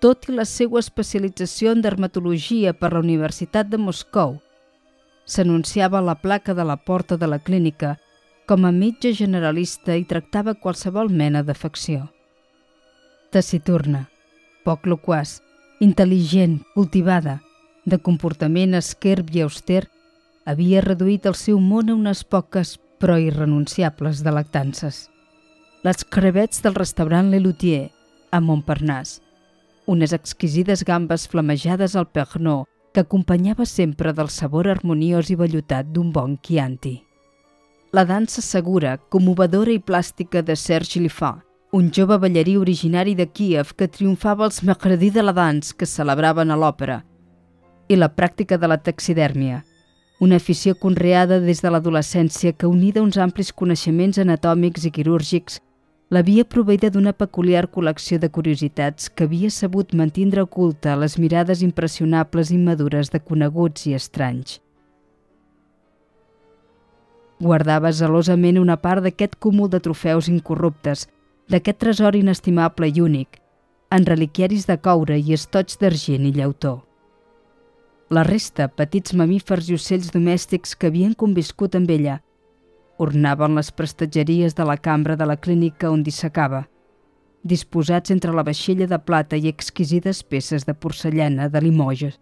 tot 0.00 0.28
i 0.28 0.36
la 0.36 0.44
seva 0.44 0.78
especialització 0.80 1.72
en 1.72 1.80
dermatologia 1.82 2.74
per 2.76 2.92
la 2.92 3.00
Universitat 3.00 3.72
de 3.72 3.80
Moscou. 3.80 4.36
S'anunciava 5.24 6.04
la 6.04 6.14
placa 6.14 6.54
de 6.54 6.64
la 6.64 6.76
porta 6.76 7.16
de 7.16 7.26
la 7.26 7.38
clínica 7.38 7.96
com 8.46 8.64
a 8.64 8.70
mitja 8.70 9.10
generalista 9.12 9.96
i 9.96 10.04
tractava 10.04 10.54
qualsevol 10.54 11.08
mena 11.10 11.42
d'afecció. 11.42 12.06
Taciturna, 13.32 14.06
poc 14.62 14.86
loquaç, 14.86 15.40
intel·ligent, 15.82 16.60
cultivada, 16.76 17.40
de 17.86 17.98
comportament 18.02 18.74
esquerp 18.74 19.30
i 19.34 19.44
auster, 19.46 19.86
havia 20.44 20.82
reduït 20.84 21.26
el 21.26 21.38
seu 21.38 21.60
món 21.62 21.90
a 21.90 21.94
unes 21.94 22.24
poques 22.24 22.76
però 23.00 23.16
irrenunciables 23.22 24.22
de 24.26 24.32
lactances. 24.34 25.06
Les 25.86 26.02
crevets 26.04 26.62
del 26.64 26.74
restaurant 26.74 27.30
Lelutier, 27.30 27.90
a 28.30 28.40
Montparnasse, 28.40 29.22
unes 29.86 30.12
exquisides 30.12 30.82
gambes 30.84 31.28
flamejades 31.30 31.94
al 31.94 32.08
pernod 32.10 32.66
que 32.92 33.04
acompanyava 33.04 33.66
sempre 33.66 34.12
del 34.12 34.30
sabor 34.34 34.68
harmoniós 34.68 35.30
i 35.30 35.36
vellutat 35.38 35.92
d'un 35.92 36.10
bon 36.12 36.38
Chianti. 36.42 36.96
La 37.92 38.04
dansa 38.04 38.42
segura, 38.42 38.96
commovedora 38.98 39.70
i 39.70 39.78
plàstica 39.78 40.42
de 40.42 40.56
Serge 40.56 41.00
Lifan, 41.00 41.42
un 41.72 41.90
jove 41.92 42.18
ballarí 42.18 42.56
originari 42.56 43.14
de 43.14 43.28
Kiev 43.28 43.74
que 43.76 43.88
triomfava 43.88 44.44
als 44.44 44.62
Mercredi 44.62 45.10
de 45.10 45.22
la 45.22 45.32
Dans 45.32 45.74
que 45.74 45.86
celebraven 45.86 46.50
a 46.50 46.56
l'òpera, 46.56 47.04
i 47.88 47.96
la 47.96 48.08
pràctica 48.08 48.58
de 48.58 48.68
la 48.68 48.78
taxidèrmia, 48.78 49.62
una 50.18 50.36
afició 50.36 50.74
conreada 50.74 51.40
des 51.40 51.60
de 51.60 51.70
l'adolescència 51.70 52.52
que, 52.52 52.66
unida 52.66 53.00
a 53.00 53.04
uns 53.04 53.18
amplis 53.20 53.52
coneixements 53.52 54.18
anatòmics 54.18 54.86
i 54.88 54.90
quirúrgics, 54.90 55.60
l'havia 56.08 56.44
proveïda 56.44 56.88
d'una 56.90 57.12
peculiar 57.12 57.66
col·lecció 57.68 58.18
de 58.22 58.30
curiositats 58.30 59.10
que 59.10 59.26
havia 59.26 59.50
sabut 59.50 59.92
mantindre 59.92 60.44
oculta 60.46 60.92
a 60.92 61.00
les 61.02 61.18
mirades 61.18 61.62
impressionables 61.66 62.52
i 62.54 62.58
madures 62.58 63.10
de 63.10 63.20
coneguts 63.20 63.86
i 63.90 63.96
estranys. 63.98 64.60
Guardava 67.42 67.92
gelosament 67.92 68.56
una 68.56 68.78
part 68.80 69.04
d'aquest 69.04 69.36
cúmul 69.36 69.68
de 69.68 69.82
trofeus 69.84 70.30
incorruptes, 70.32 71.04
d'aquest 71.50 71.82
tresor 71.82 72.16
inestimable 72.16 72.88
i 72.88 73.02
únic, 73.02 73.42
en 73.90 74.06
reliquiaris 74.06 74.64
de 74.66 74.78
coure 74.80 75.18
i 75.18 75.34
estoig 75.36 75.76
d'argent 75.80 76.24
i 76.24 76.32
llautó. 76.32 76.85
La 78.08 78.22
resta, 78.22 78.68
petits 78.70 79.16
mamífers 79.18 79.66
i 79.66 79.74
ocells 79.74 80.12
domèstics 80.14 80.76
que 80.78 80.86
havien 80.86 81.14
conviscut 81.18 81.74
amb 81.74 81.90
ella, 81.90 82.20
ornaven 83.02 83.56
les 83.58 83.72
prestatgeries 83.74 84.54
de 84.54 84.62
la 84.68 84.76
cambra 84.78 85.16
de 85.18 85.26
la 85.26 85.34
clínica 85.34 85.90
on 85.90 86.04
dissecava, 86.06 86.60
disposats 87.42 88.12
entre 88.14 88.30
la 88.32 88.44
vaixella 88.46 88.86
de 88.86 88.98
plata 89.02 89.34
i 89.36 89.48
exquisides 89.50 90.20
peces 90.22 90.62
de 90.68 90.74
porcellana 90.74 91.48
de 91.48 91.62
Limoges. 91.64 92.20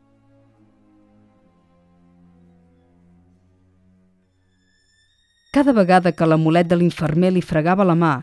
Cada 5.52 5.74
vegada 5.76 6.12
que 6.12 6.26
l'amulet 6.26 6.66
de 6.66 6.78
l'infermer 6.80 7.34
li 7.34 7.42
fregava 7.44 7.84
la 7.84 7.94
mà, 7.94 8.14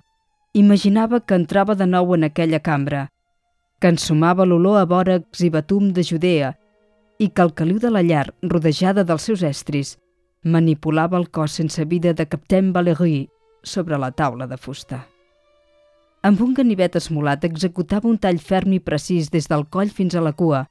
imaginava 0.53 1.21
que 1.21 1.37
entrava 1.37 1.77
de 1.77 1.85
nou 1.85 2.15
en 2.17 2.25
aquella 2.25 2.59
cambra, 2.59 3.05
que 3.79 3.93
ensumava 3.93 4.49
l'olor 4.49 4.81
a 4.81 4.89
bòrax 4.89 5.45
i 5.45 5.51
batum 5.53 5.93
de 5.93 6.01
Judea 6.01 6.55
i 7.21 7.29
que 7.29 7.43
el 7.45 7.51
caliu 7.53 7.77
de 7.77 7.91
la 7.93 8.01
llar, 8.01 8.31
rodejada 8.41 9.03
dels 9.05 9.27
seus 9.27 9.43
estris, 9.45 9.91
manipulava 10.41 11.19
el 11.19 11.27
cos 11.29 11.59
sense 11.59 11.85
vida 11.85 12.15
de 12.17 12.25
Captain 12.25 12.71
Valéry 12.73 13.29
sobre 13.61 13.99
la 14.01 14.09
taula 14.11 14.47
de 14.49 14.57
fusta. 14.57 15.03
Amb 16.25 16.41
un 16.41 16.55
ganivet 16.57 16.97
esmolat 16.97 17.45
executava 17.45 18.09
un 18.09 18.17
tall 18.17 18.41
ferm 18.41 18.73
i 18.73 18.81
precís 18.81 19.29
des 19.29 19.49
del 19.53 19.67
coll 19.69 19.93
fins 19.93 20.17
a 20.17 20.25
la 20.25 20.33
cua, 20.33 20.63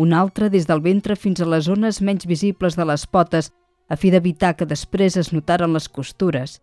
un 0.00 0.16
altre 0.16 0.48
des 0.48 0.64
del 0.64 0.80
ventre 0.80 1.16
fins 1.20 1.44
a 1.44 1.50
les 1.52 1.68
zones 1.68 2.00
menys 2.00 2.24
visibles 2.24 2.76
de 2.80 2.88
les 2.88 3.04
potes 3.04 3.52
a 3.92 3.96
fi 3.96 4.08
d'evitar 4.10 4.56
que 4.56 4.68
després 4.72 5.20
es 5.20 5.34
notaren 5.36 5.76
les 5.76 5.88
costures, 5.88 6.62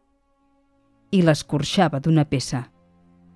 i 1.11 1.21
l'escorxava 1.21 2.01
d'una 2.01 2.25
peça. 2.25 2.71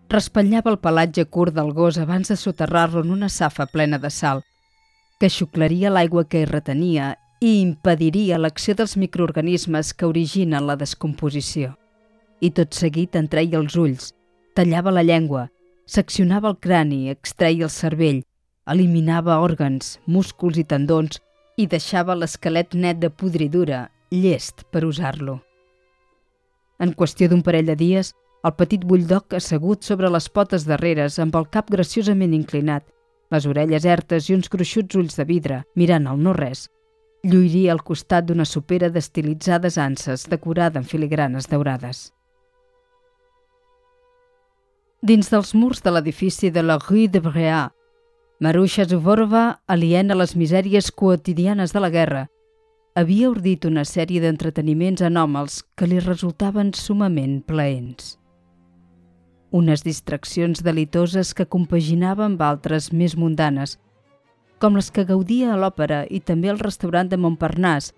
Respatllava 0.10 0.74
el 0.74 0.82
pelatge 0.82 1.30
curt 1.30 1.54
del 1.54 1.76
gos 1.78 2.02
abans 2.02 2.34
de 2.34 2.38
soterrar-lo 2.38 3.06
en 3.06 3.12
una 3.14 3.30
safa 3.30 3.70
plena 3.70 4.02
de 4.02 4.10
sal 4.10 4.42
que 5.20 5.28
xuclaria 5.28 5.92
l'aigua 5.92 6.24
que 6.32 6.42
hi 6.42 6.48
retenia 6.48 7.10
i 7.44 7.60
impediria 7.60 8.40
l'acció 8.40 8.76
dels 8.80 8.96
microorganismes 8.98 9.92
que 9.94 10.08
originen 10.08 10.68
la 10.68 10.78
descomposició. 10.80 11.74
I 12.40 12.52
tot 12.56 12.76
seguit 12.76 13.18
entreia 13.20 13.60
els 13.60 13.76
ulls, 13.76 14.14
tallava 14.56 14.94
la 14.96 15.04
llengua, 15.04 15.50
seccionava 15.86 16.54
el 16.54 16.58
crani, 16.64 17.10
extreia 17.12 17.68
el 17.68 17.74
cervell, 17.74 18.22
eliminava 18.66 19.40
òrgans, 19.44 19.98
músculs 20.08 20.60
i 20.62 20.64
tendons 20.64 21.20
i 21.60 21.66
deixava 21.68 22.16
l'esquelet 22.16 22.76
net 22.76 23.02
de 23.04 23.10
podridura, 23.10 23.90
llest 24.12 24.64
per 24.72 24.86
usar-lo. 24.88 25.42
En 26.80 26.94
qüestió 26.96 27.28
d'un 27.28 27.44
parell 27.44 27.68
de 27.68 27.76
dies, 27.76 28.14
el 28.48 28.56
petit 28.56 28.86
bulldog 28.88 29.36
assegut 29.36 29.84
sobre 29.84 30.08
les 30.08 30.30
potes 30.32 30.64
darreres 30.64 31.20
amb 31.20 31.36
el 31.36 31.50
cap 31.52 31.68
graciosament 31.68 32.32
inclinat 32.38 32.88
les 33.31 33.45
orelles 33.45 33.86
ertes 33.86 34.29
i 34.29 34.36
uns 34.36 34.50
gruixuts 34.50 34.98
ulls 35.00 35.17
de 35.19 35.25
vidre, 35.25 35.63
mirant 35.75 36.07
el 36.09 36.21
no-res, 36.24 36.67
lluiria 37.24 37.74
al 37.74 37.83
costat 37.86 38.25
d'una 38.25 38.45
supera 38.45 38.89
d'estilitzades 38.89 39.77
anses 39.77 40.25
decorada 40.31 40.79
amb 40.79 40.89
filigranes 40.89 41.50
daurades. 41.51 42.09
Dins 45.01 45.29
dels 45.31 45.53
murs 45.55 45.83
de 45.83 45.93
l'edifici 45.95 46.50
de 46.51 46.63
la 46.63 46.79
Rue 46.79 47.07
de 47.07 47.21
Bréa, 47.24 47.69
Marusha 48.39 48.86
Zuvorova, 48.88 49.62
aliena 49.67 50.15
a 50.15 50.19
les 50.19 50.36
misèries 50.36 50.91
quotidianes 50.91 51.74
de 51.75 51.79
la 51.79 51.89
guerra, 51.89 52.27
havia 52.95 53.29
ordit 53.29 53.65
una 53.67 53.86
sèrie 53.88 54.19
d'entreteniments 54.24 55.03
anòmals 55.03 55.62
que 55.75 55.88
li 55.88 56.00
resultaven 56.03 56.74
sumament 56.75 57.39
plaents 57.48 58.19
unes 59.51 59.84
distraccions 59.84 60.63
delitoses 60.63 61.34
que 61.34 61.46
compaginava 61.46 62.25
amb 62.25 62.41
altres 62.41 62.91
més 62.94 63.15
mundanes, 63.18 63.77
com 64.60 64.75
les 64.75 64.91
que 64.91 65.06
gaudia 65.08 65.53
a 65.53 65.58
l'òpera 65.58 66.03
i 66.10 66.20
també 66.20 66.50
al 66.51 66.60
restaurant 66.60 67.10
de 67.10 67.18
Montparnasse, 67.18 67.94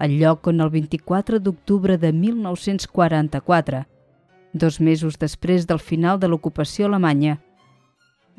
el 0.00 0.16
lloc 0.18 0.48
on 0.48 0.62
el 0.64 0.70
24 0.72 1.38
d'octubre 1.44 1.98
de 2.00 2.12
1944, 2.12 3.84
dos 4.52 4.80
mesos 4.80 5.18
després 5.20 5.66
del 5.66 5.78
final 5.78 6.18
de 6.18 6.28
l'ocupació 6.28 6.88
alemanya, 6.88 7.36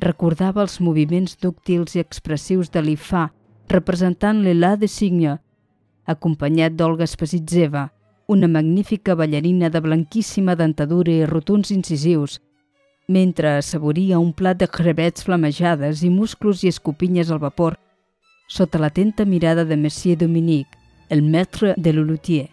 recordava 0.02 0.64
els 0.66 0.80
moviments 0.82 1.38
dúctils 1.38 1.96
i 1.96 2.02
expressius 2.02 2.72
de 2.74 2.82
l'IFA 2.82 3.30
representant 3.70 4.42
l'Elà 4.44 4.76
de 4.76 4.90
Signe, 4.90 5.38
acompanyat 6.10 6.74
d'Olga 6.76 7.08
Spasitzeva, 7.08 7.92
una 8.32 8.48
magnífica 8.48 9.14
ballarina 9.14 9.70
de 9.70 9.82
blanquíssima 9.82 10.56
dentadura 10.56 11.12
i 11.12 11.26
rotuns 11.26 11.70
incisius, 11.76 12.38
mentre 13.08 13.58
assaboria 13.58 14.20
un 14.24 14.32
plat 14.32 14.56
de 14.56 14.70
crevets 14.72 15.26
flamejades 15.28 16.00
i 16.08 16.10
musclos 16.10 16.64
i 16.64 16.70
escopinyes 16.72 17.28
al 17.28 17.42
vapor, 17.44 17.76
sota 18.48 18.80
l'atenta 18.80 19.26
mirada 19.26 19.66
de 19.66 19.76
Monsieur 19.76 20.16
Dominique, 20.16 20.80
el 21.10 21.24
maître 21.24 21.74
de 21.76 21.92
l'Ulutier, 21.92 22.48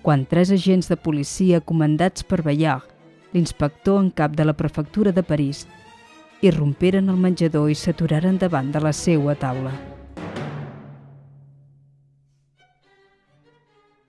quan 0.00 0.24
tres 0.24 0.50
agents 0.56 0.88
de 0.88 0.96
policia 0.96 1.60
comandats 1.60 2.24
per 2.24 2.40
Bayard, 2.40 2.88
l'inspector 3.34 4.00
en 4.00 4.08
cap 4.08 4.32
de 4.32 4.48
la 4.48 4.56
prefectura 4.56 5.12
de 5.12 5.22
París, 5.22 5.66
irromperen 6.40 7.12
al 7.12 7.20
menjador 7.20 7.68
i 7.68 7.76
s'aturaren 7.76 8.40
davant 8.40 8.72
de 8.72 8.80
la 8.80 8.96
seua 8.96 9.36
taula. 9.36 9.76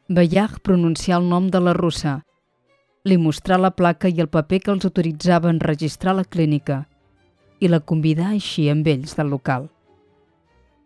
Bayard 0.08 0.60
pronuncià 0.62 1.18
el 1.18 1.24
nom 1.26 1.48
de 1.50 1.58
la 1.58 1.72
russa, 1.74 2.20
li 3.10 3.16
mostrà 3.18 3.58
la 3.58 3.72
placa 3.74 4.06
i 4.06 4.20
el 4.22 4.28
paper 4.30 4.60
que 4.62 4.70
els 4.74 4.86
autoritzava 4.86 5.50
a 5.50 5.54
enregistrar 5.56 6.14
la 6.14 6.26
clínica 6.36 6.84
i 7.58 7.72
la 7.72 7.80
convidà 7.80 8.28
així 8.30 8.68
amb 8.70 8.86
ells 8.86 9.16
del 9.18 9.32
local. 9.34 9.66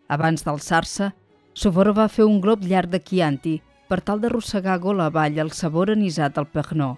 Abans 0.08 0.46
d'alçar-se, 0.48 1.10
Sovoro 1.52 1.92
va 1.98 2.08
fer 2.08 2.24
un 2.24 2.40
glob 2.40 2.64
llarg 2.64 2.94
de 2.94 3.02
Chianti 3.04 3.58
per 3.90 4.00
tal 4.00 4.24
d'arrossegar 4.24 4.80
gola 4.80 5.10
avall 5.12 5.44
el 5.44 5.52
sabor 5.52 5.92
anisat 5.92 6.40
al 6.40 6.48
Pernod. 6.48 6.96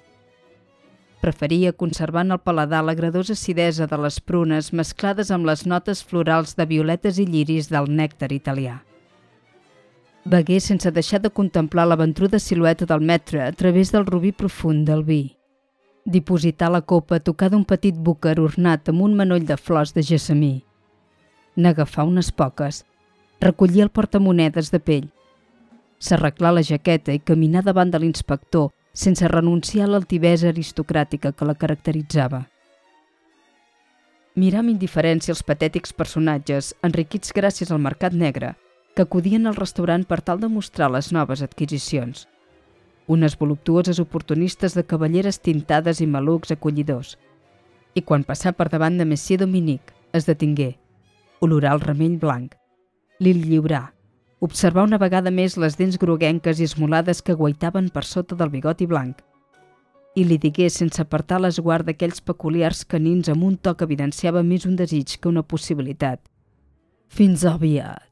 Preferia 1.26 1.74
conservar 1.74 2.22
en 2.28 2.38
el 2.38 2.44
paladar 2.46 2.84
la 2.86 2.94
gradosa 2.94 3.34
acidesa 3.34 3.88
de 3.88 3.98
les 3.98 4.22
prunes 4.22 4.70
mesclades 4.74 5.34
amb 5.34 5.50
les 5.50 5.66
notes 5.66 6.06
florals 6.06 6.54
de 6.54 6.70
violetes 6.70 7.18
i 7.18 7.26
lliris 7.26 7.74
del 7.74 7.90
nèctar 7.90 8.30
italià. 8.30 8.78
Begué 10.24 10.60
sense 10.60 10.92
deixar 10.92 11.20
de 11.22 11.32
contemplar 11.32 11.88
la 11.88 11.96
ventruda 11.96 12.38
silueta 12.38 12.86
del 12.86 13.02
metre 13.02 13.42
a 13.42 13.52
través 13.52 13.92
del 13.92 14.06
rubí 14.06 14.32
profund 14.32 14.88
del 14.88 15.04
vi. 15.04 15.38
Dipositar 16.06 16.70
la 16.72 16.82
copa 16.82 17.16
a 17.16 17.20
tocar 17.20 17.50
d'un 17.50 17.66
petit 17.66 17.96
búquer 17.96 18.40
ornat 18.40 18.90
amb 18.90 19.02
un 19.02 19.16
manoll 19.18 19.46
de 19.46 19.58
flors 19.58 19.96
de 19.96 20.04
gessamí. 20.04 20.64
N'agafar 21.56 22.06
unes 22.06 22.32
poques. 22.32 22.86
Recollir 23.42 23.82
el 23.82 23.90
portamonedes 23.90 24.70
de 24.70 24.80
pell. 24.80 25.10
S'arreglar 25.98 26.54
la 26.54 26.64
jaqueta 26.64 27.14
i 27.14 27.20
caminar 27.20 27.66
davant 27.66 27.90
de 27.90 27.98
l'inspector 27.98 28.70
sense 28.94 29.28
renunciar 29.28 29.88
a 29.88 29.92
l'altivesa 29.96 30.50
aristocràtica 30.50 31.34
que 31.34 31.46
la 31.46 31.56
caracteritzava. 31.56 32.46
Mirar 34.36 34.62
amb 34.62 34.70
indiferència 34.70 35.34
els 35.34 35.42
patètics 35.44 35.94
personatges, 35.94 36.76
enriquits 36.86 37.34
gràcies 37.34 37.72
al 37.72 37.82
mercat 37.82 38.14
negre, 38.14 38.56
que 38.96 39.04
acudien 39.06 39.48
al 39.48 39.56
restaurant 39.56 40.04
per 40.08 40.22
tal 40.22 40.40
de 40.42 40.50
mostrar 40.52 40.92
les 40.92 41.12
noves 41.16 41.42
adquisicions. 41.42 42.28
Unes 43.08 43.38
voluptuoses 43.40 44.00
oportunistes 44.00 44.76
de 44.76 44.84
cavalleres 44.84 45.40
tintades 45.40 46.02
i 46.02 46.08
malucs 46.08 46.52
acollidors. 46.52 47.18
I 47.96 48.02
quan 48.02 48.24
passà 48.28 48.54
per 48.56 48.70
davant 48.70 48.98
de 48.98 49.06
Messier 49.06 49.40
Dominique, 49.40 49.96
es 50.14 50.28
detingué, 50.28 50.76
olorà 51.42 51.74
el 51.76 51.82
remell 51.82 52.20
blanc, 52.20 52.54
li 53.20 53.34
lliurà, 53.34 53.92
observar 54.40 54.86
una 54.88 55.00
vegada 55.02 55.32
més 55.32 55.58
les 55.58 55.78
dents 55.80 55.98
groguenques 56.02 56.60
i 56.60 56.68
esmolades 56.68 57.22
que 57.22 57.36
guaitaven 57.38 57.90
per 57.90 58.04
sota 58.08 58.36
del 58.36 58.52
bigoti 58.54 58.88
blanc, 58.88 59.22
i 60.16 60.26
li 60.28 60.38
digué 60.44 60.68
sense 60.70 61.00
apartar 61.02 61.40
l'esguard 61.40 61.88
d'aquells 61.88 62.20
peculiars 62.28 62.84
canins 62.84 63.32
amb 63.32 63.48
un 63.48 63.58
toc 63.58 63.80
que 63.80 63.88
evidenciava 63.88 64.44
més 64.44 64.68
un 64.68 64.76
desig 64.76 65.18
que 65.18 65.32
una 65.32 65.44
possibilitat. 65.44 66.20
Fins 67.08 67.46
aviat. 67.48 68.11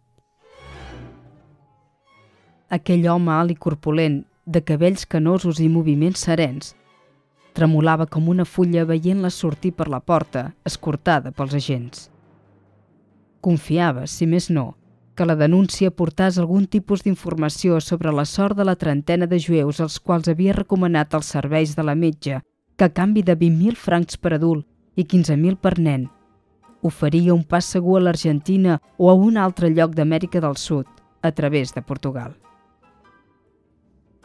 Aquell 2.69 3.07
home 3.09 3.31
alt 3.33 3.49
i 3.49 3.55
corpulent, 3.57 4.19
de 4.45 4.61
cabells 4.61 5.07
canosos 5.09 5.57
i 5.57 5.67
moviments 5.73 6.21
serens, 6.27 6.75
tremolava 7.57 8.05
com 8.05 8.27
una 8.29 8.45
fulla 8.45 8.83
veient-la 8.85 9.31
sortir 9.33 9.71
per 9.73 9.87
la 9.89 9.99
porta, 9.99 10.51
escortada 10.69 11.31
pels 11.33 11.55
agents. 11.57 12.03
Confiava, 13.41 14.03
si 14.05 14.27
més 14.29 14.51
no, 14.53 14.75
que 15.17 15.25
la 15.25 15.35
denúncia 15.39 15.89
portàs 15.89 16.37
algun 16.37 16.67
tipus 16.75 17.01
d'informació 17.05 17.79
sobre 17.81 18.13
la 18.13 18.25
sort 18.29 18.57
de 18.59 18.67
la 18.69 18.75
trentena 18.75 19.25
de 19.25 19.39
jueus 19.41 19.79
als 19.81 19.97
quals 19.99 20.29
havia 20.29 20.53
recomanat 20.53 21.15
els 21.17 21.31
serveis 21.33 21.73
de 21.75 21.85
la 21.87 21.95
metge, 21.95 22.37
que 22.77 22.85
a 22.85 22.93
canvi 22.93 23.23
de 23.25 23.33
20.000 23.39 23.79
francs 23.85 24.17
per 24.17 24.35
adult 24.37 24.67
i 24.95 25.07
15.000 25.07 25.57
per 25.57 25.79
nen, 25.79 26.05
oferia 26.83 27.33
un 27.33 27.41
pas 27.43 27.65
segur 27.65 27.97
a 27.97 28.03
l'Argentina 28.05 28.77
o 28.97 29.09
a 29.09 29.17
un 29.17 29.41
altre 29.41 29.73
lloc 29.73 29.97
d'Amèrica 29.97 30.39
del 30.39 30.55
Sud, 30.55 30.85
a 31.21 31.31
través 31.31 31.73
de 31.73 31.81
Portugal 31.81 32.37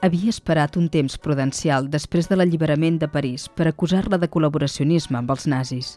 havia 0.04 0.28
esperat 0.28 0.76
un 0.76 0.90
temps 0.92 1.16
prudencial 1.16 1.86
després 1.88 2.28
de 2.28 2.36
l'alliberament 2.36 2.98
de 3.00 3.08
París 3.08 3.46
per 3.48 3.64
acusar-la 3.70 4.18
de 4.20 4.28
col·laboracionisme 4.28 5.16
amb 5.16 5.32
els 5.32 5.46
nazis. 5.48 5.94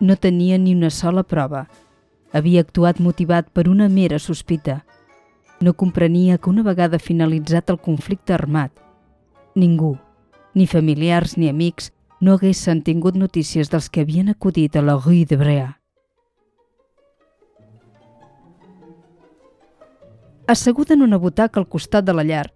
No 0.00 0.16
tenia 0.16 0.58
ni 0.58 0.74
una 0.76 0.90
sola 0.90 1.24
prova. 1.24 1.64
Havia 2.32 2.60
actuat 2.66 3.00
motivat 3.00 3.48
per 3.56 3.68
una 3.68 3.88
mera 3.88 4.18
sospita. 4.18 4.82
No 5.60 5.72
comprenia 5.72 6.36
que 6.36 6.50
una 6.50 6.64
vegada 6.66 7.00
finalitzat 7.00 7.72
el 7.72 7.80
conflicte 7.80 8.36
armat, 8.36 8.72
ningú, 9.56 9.96
ni 10.54 10.66
familiars 10.66 11.36
ni 11.36 11.48
amics, 11.48 11.90
no 12.20 12.36
haguessin 12.36 12.84
tingut 12.84 13.16
notícies 13.16 13.72
dels 13.72 13.88
que 13.88 14.04
havien 14.04 14.28
acudit 14.28 14.76
a 14.76 14.84
la 14.84 15.00
Rue 15.00 15.24
de 15.24 15.36
Brea. 15.40 15.68
Asseguda 20.46 20.94
en 20.94 21.02
una 21.02 21.16
butaca 21.16 21.60
al 21.60 21.68
costat 21.68 22.04
de 22.04 22.12
la 22.12 22.24
llar, 22.24 22.50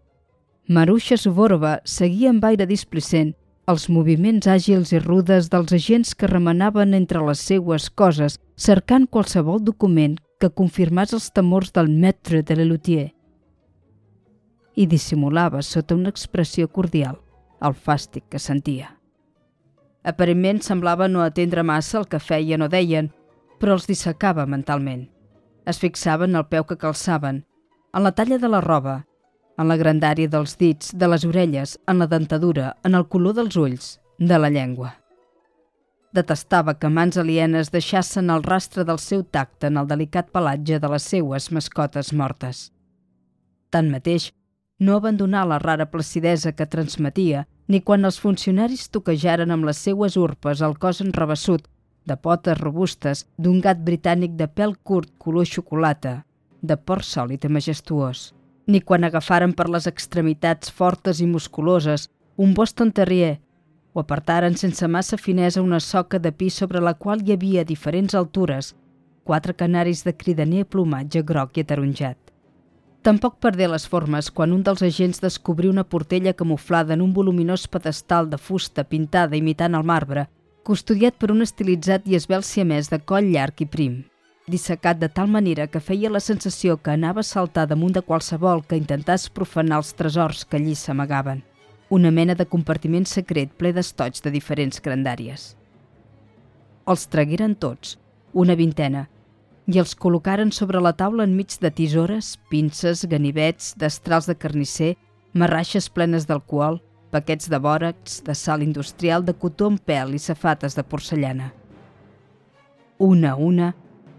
Marusha 0.67 1.19
Suvorova 1.19 1.83
seguia 1.85 2.31
amb 2.33 2.45
aire 2.49 2.65
displicent 2.65 3.35
els 3.69 3.85
moviments 3.93 4.47
àgils 4.49 4.95
i 4.95 5.01
rudes 5.03 5.51
dels 5.53 5.75
agents 5.77 6.15
que 6.17 6.31
remenaven 6.31 6.97
entre 6.97 7.21
les 7.27 7.43
seues 7.51 7.91
coses 7.91 8.39
cercant 8.57 9.05
qualsevol 9.05 9.61
document 9.61 10.17
que 10.41 10.49
confirmés 10.49 11.13
els 11.13 11.29
temors 11.37 11.73
del 11.77 11.93
maître 11.93 12.41
de 12.41 12.57
l'Elutier. 12.57 13.13
I 14.75 14.89
dissimulava 14.89 15.61
sota 15.63 15.95
una 16.01 16.09
expressió 16.09 16.69
cordial 16.69 17.21
el 17.61 17.77
fàstic 17.77 18.25
que 18.33 18.41
sentia. 18.41 18.95
Aparentment 20.03 20.65
semblava 20.65 21.09
no 21.09 21.21
atendre 21.21 21.63
massa 21.63 21.99
el 22.01 22.09
que 22.09 22.21
feien 22.21 22.65
o 22.65 22.69
deien, 22.73 23.13
però 23.61 23.77
els 23.77 23.89
dissecava 23.89 24.49
mentalment. 24.49 25.11
Es 25.69 25.81
fixaven 25.81 26.37
al 26.37 26.49
peu 26.49 26.65
que 26.65 26.81
calçaven, 26.81 27.45
en 27.93 28.03
la 28.03 28.13
talla 28.13 28.41
de 28.41 28.49
la 28.49 28.61
roba 28.65 29.03
en 29.59 29.71
la 29.71 29.77
grandària 29.79 30.31
dels 30.31 30.57
dits, 30.59 30.93
de 30.95 31.09
les 31.09 31.25
orelles, 31.25 31.79
en 31.89 32.01
la 32.03 32.09
dentadura, 32.11 32.75
en 32.85 32.95
el 32.99 33.07
color 33.09 33.37
dels 33.39 33.57
ulls, 33.57 33.89
de 34.19 34.39
la 34.39 34.51
llengua. 34.51 34.95
Detestava 36.15 36.77
que 36.79 36.91
mans 36.91 37.19
alienes 37.19 37.73
deixassen 37.75 38.31
el 38.31 38.45
rastre 38.47 38.85
del 38.87 39.01
seu 39.03 39.25
tacte 39.25 39.67
en 39.71 39.81
el 39.81 39.89
delicat 39.91 40.31
pelatge 40.35 40.79
de 40.79 40.91
les 40.93 41.09
seues 41.11 41.51
mascotes 41.51 42.13
mortes. 42.13 42.69
Tanmateix, 43.75 44.31
no 44.79 44.99
abandonà 44.99 45.43
la 45.47 45.59
rara 45.59 45.87
placidesa 45.91 46.53
que 46.53 46.67
transmetia 46.71 47.47
ni 47.67 47.81
quan 47.81 48.05
els 48.05 48.21
funcionaris 48.21 48.91
toquejaren 48.95 49.51
amb 49.51 49.67
les 49.67 49.81
seues 49.87 50.19
urpes 50.21 50.63
el 50.63 50.79
cos 50.79 51.01
enrebaçut, 51.03 51.67
de 52.05 52.17
potes 52.21 52.59
robustes, 52.61 53.25
d'un 53.39 53.63
gat 53.65 53.81
britànic 53.81 54.37
de 54.37 54.47
pèl 54.47 54.77
curt 54.83 55.15
color 55.19 55.49
xocolata, 55.49 56.23
de 56.61 56.77
port 56.77 57.07
sòlid 57.07 57.47
i 57.49 57.55
majestuós 57.57 58.34
ni 58.67 58.81
quan 58.81 59.05
agafaren 59.05 59.53
per 59.53 59.69
les 59.69 59.87
extremitats 59.87 60.71
fortes 60.71 61.21
i 61.21 61.27
musculoses 61.27 62.09
un 62.37 62.55
Boston 62.55 62.93
Terrier 62.93 63.39
o 63.93 64.01
apartaren 64.01 64.57
sense 64.57 64.89
massa 64.89 65.17
finesa 65.17 65.63
una 65.63 65.81
soca 65.81 66.19
de 66.19 66.33
pi 66.33 66.51
sobre 66.51 66.81
la 66.81 66.95
qual 66.95 67.23
hi 67.23 67.35
havia 67.35 67.63
a 67.63 67.69
diferents 67.69 68.15
altures 68.15 68.75
quatre 69.25 69.55
canaris 69.55 70.05
de 70.05 70.15
cridaner 70.17 70.65
plomatge 70.65 71.23
groc 71.23 71.57
i 71.57 71.65
ataronjat. 71.65 72.19
Tampoc 73.05 73.37
perdé 73.41 73.69
les 73.69 73.87
formes 73.89 74.31
quan 74.31 74.53
un 74.53 74.63
dels 74.65 74.83
agents 74.83 75.21
descobrí 75.21 75.69
una 75.69 75.85
portella 75.85 76.33
camuflada 76.33 76.95
en 76.95 77.03
un 77.05 77.13
voluminós 77.13 77.67
pedestal 77.69 78.31
de 78.31 78.39
fusta 78.39 78.85
pintada 78.85 79.37
imitant 79.37 79.77
el 79.77 79.85
marbre, 79.85 80.27
custodiat 80.65 81.17
per 81.21 81.31
un 81.33 81.45
estilitzat 81.45 82.09
i 82.09 82.17
esbel 82.17 82.43
siamès 82.43 82.89
de 82.89 83.01
coll 83.05 83.33
llarg 83.33 83.61
i 83.61 83.69
prim 83.69 84.03
dissecat 84.47 84.99
de 84.99 85.09
tal 85.09 85.29
manera 85.29 85.67
que 85.67 85.81
feia 85.81 86.11
la 86.13 86.21
sensació 86.21 86.77
que 86.77 86.93
anava 86.93 87.21
a 87.21 87.29
saltar 87.29 87.67
damunt 87.69 87.95
de 87.97 88.03
qualsevol 88.03 88.63
que 88.69 88.77
intentàs 88.77 89.31
profanar 89.33 89.81
els 89.81 89.95
tresors 89.97 90.45
que 90.45 90.59
allí 90.59 90.75
s'amagaven. 90.77 91.43
Una 91.89 92.11
mena 92.11 92.35
de 92.35 92.47
compartiment 92.47 93.07
secret 93.09 93.53
ple 93.57 93.73
d'estoig 93.73 94.21
de 94.25 94.33
diferents 94.35 94.81
grandàries. 94.85 95.55
Els 96.87 97.07
tragueren 97.09 97.55
tots, 97.57 97.97
una 98.33 98.57
vintena, 98.59 99.07
i 99.67 99.79
els 99.81 99.95
col·locaren 99.97 100.51
sobre 100.53 100.81
la 100.85 100.93
taula 100.93 101.25
enmig 101.25 101.57
de 101.61 101.71
tisores, 101.71 102.35
pinces, 102.51 103.07
ganivets, 103.09 103.73
destrals 103.81 104.29
de 104.29 104.37
carnisser, 104.37 104.95
marraixes 105.33 105.89
plenes 105.89 106.29
d'alcohol, 106.29 106.83
paquets 107.15 107.49
de 107.49 107.61
bòrax, 107.63 108.21
de 108.27 108.35
sal 108.35 108.63
industrial, 108.63 109.25
de 109.25 109.33
cotó 109.33 109.71
en 109.73 109.79
pèl 109.79 110.13
i 110.15 110.21
safates 110.21 110.77
de 110.77 110.85
porcellana. 110.85 111.53
Una 112.99 113.33
a 113.33 113.37
una, 113.37 113.73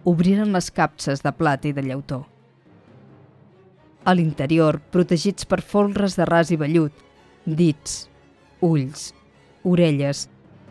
obriren 0.05 0.53
les 0.53 0.69
capses 0.69 1.23
de 1.25 1.31
plata 1.33 1.67
i 1.67 1.73
de 1.73 1.81
llautó. 1.81 2.21
A 4.05 4.13
l'interior, 4.13 4.77
protegits 4.93 5.47
per 5.49 5.63
folres 5.65 6.13
de 6.15 6.27
ras 6.29 6.51
i 6.53 6.57
vellut, 6.61 6.93
dits, 7.45 8.03
ulls, 8.61 9.07
orelles, 9.65 10.27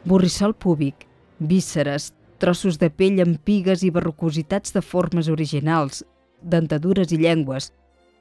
borrissol 0.06 0.54
púbic, 0.54 1.08
vísceres, 1.38 2.12
trossos 2.38 2.78
de 2.78 2.90
pell 2.94 3.18
amb 3.24 3.40
pigues 3.42 3.82
i 3.82 3.90
barrocositats 3.90 4.74
de 4.74 4.82
formes 4.82 5.30
originals, 5.32 6.04
dentadures 6.40 7.10
i 7.10 7.18
llengües, 7.18 7.72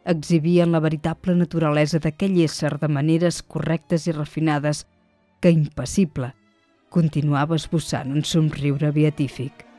exhibien 0.10 0.73
la 0.73 0.82
veritable 0.82 1.36
naturalesa 1.38 2.02
d'aquell 2.02 2.39
ésser 2.47 2.73
de 2.82 2.89
maneres 2.89 3.43
correctes 3.43 4.08
i 4.10 4.15
refinades 4.17 4.88
que, 5.39 5.54
impassible, 5.54 6.32
continuava 6.89 7.60
esbossant 7.62 8.10
un 8.17 8.26
somriure 8.26 8.89
beatífic. 8.95 9.72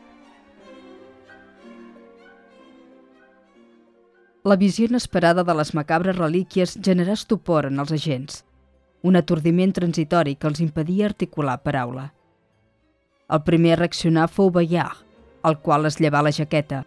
La 4.45 4.57
visió 4.61 4.85
inesperada 4.85 5.41
de 5.49 5.55
les 5.57 5.71
macabres 5.73 6.19
relíquies 6.19 6.75
generà 6.87 7.15
estupor 7.17 7.65
en 7.65 7.79
els 7.81 7.93
agents, 7.97 8.43
un 9.01 9.17
atordiment 9.17 9.71
transitori 9.73 10.35
que 10.37 10.51
els 10.51 10.59
impedia 10.61 11.07
articular 11.07 11.55
paraula. 11.65 12.11
El 13.33 13.41
primer 13.47 13.71
a 13.73 13.79
reaccionar 13.81 14.27
fou 14.29 14.51
Bayard, 14.53 14.99
el 15.49 15.57
qual 15.65 15.89
es 15.89 15.97
llevà 15.97 16.21
la 16.21 16.33
jaqueta, 16.39 16.83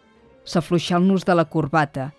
s'afluixà 0.45 0.99
el 0.99 1.07
nus 1.07 1.25
de 1.25 1.33
la 1.33 1.47
corbata, 1.55 2.11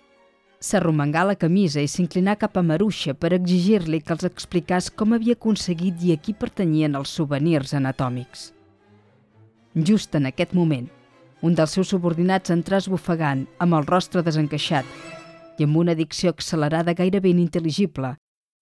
s'arromangà 0.59 1.23
la 1.29 1.37
camisa 1.39 1.79
i 1.79 1.87
s'inclinà 1.87 2.35
cap 2.41 2.59
a 2.59 2.63
Maruixa 2.71 3.15
per 3.15 3.31
exigir-li 3.37 4.01
que 4.03 4.17
els 4.17 4.27
explicàs 4.27 4.89
com 4.91 5.15
havia 5.15 5.37
aconseguit 5.39 6.03
i 6.03 6.11
a 6.11 6.17
qui 6.19 6.35
pertanyien 6.35 6.99
els 6.99 7.13
souvenirs 7.15 7.71
anatòmics. 7.79 8.49
Just 9.87 10.19
en 10.19 10.27
aquest 10.33 10.51
moment, 10.51 10.91
un 11.39 11.55
dels 11.55 11.77
seus 11.79 11.95
subordinats 11.95 12.51
entrà 12.51 12.83
esbufegant, 12.83 13.47
amb 13.63 13.79
el 13.79 13.87
rostre 13.87 14.25
desencaixat, 14.27 14.83
i 15.59 15.67
amb 15.67 15.77
una 15.77 15.95
dicció 15.95 16.31
accelerada 16.31 16.95
gairebé 16.95 17.33
inintel·ligible, 17.33 18.13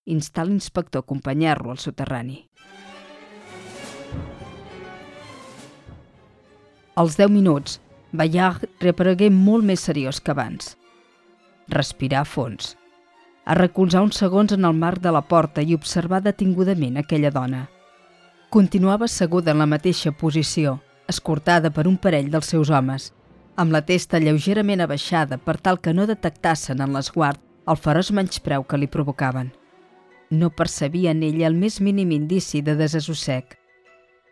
instà 0.10 0.44
l'inspector 0.48 1.04
a 1.04 1.06
acompanyar-lo 1.06 1.72
al 1.72 1.78
soterrani. 1.84 2.42
Als 6.98 7.18
10 7.20 7.30
minuts, 7.30 7.80
Bayard 8.12 8.66
reaparegué 8.82 9.30
molt 9.30 9.66
més 9.68 9.84
seriós 9.86 10.20
que 10.20 10.32
abans. 10.34 10.74
Respirar 11.70 12.24
a 12.24 12.26
fons, 12.26 12.72
a 13.46 13.54
recolzar 13.54 14.02
uns 14.02 14.18
segons 14.18 14.56
en 14.56 14.66
el 14.66 14.74
marc 14.74 15.04
de 15.04 15.12
la 15.14 15.22
porta 15.22 15.62
i 15.62 15.76
observar 15.76 16.24
detingudament 16.24 16.98
aquella 16.98 17.32
dona. 17.32 17.68
Continuava 18.50 19.06
asseguda 19.06 19.52
en 19.52 19.62
la 19.62 19.68
mateixa 19.70 20.12
posició, 20.12 20.80
escortada 21.08 21.70
per 21.70 21.86
un 21.88 21.98
parell 22.02 22.32
dels 22.32 22.50
seus 22.56 22.72
homes, 22.72 23.12
amb 23.58 23.74
la 23.74 23.82
testa 23.82 24.20
lleugerament 24.22 24.84
abaixada 24.86 25.39
per 25.41 25.58
tal 25.58 25.80
que 25.82 25.93
no 25.98 26.06
detectassen 26.06 26.82
en 26.84 26.93
l'esguard 26.93 27.41
el 27.72 27.80
feroç 27.82 28.12
menyspreu 28.13 28.63
que 28.63 28.78
li 28.78 28.88
provocaven. 28.88 29.50
No 30.30 30.52
percebia 30.52 31.12
en 31.15 31.24
ella 31.26 31.48
el 31.50 31.58
més 31.58 31.80
mínim 31.82 32.12
indici 32.13 32.62
de 32.62 32.76
desassossec, 32.78 33.58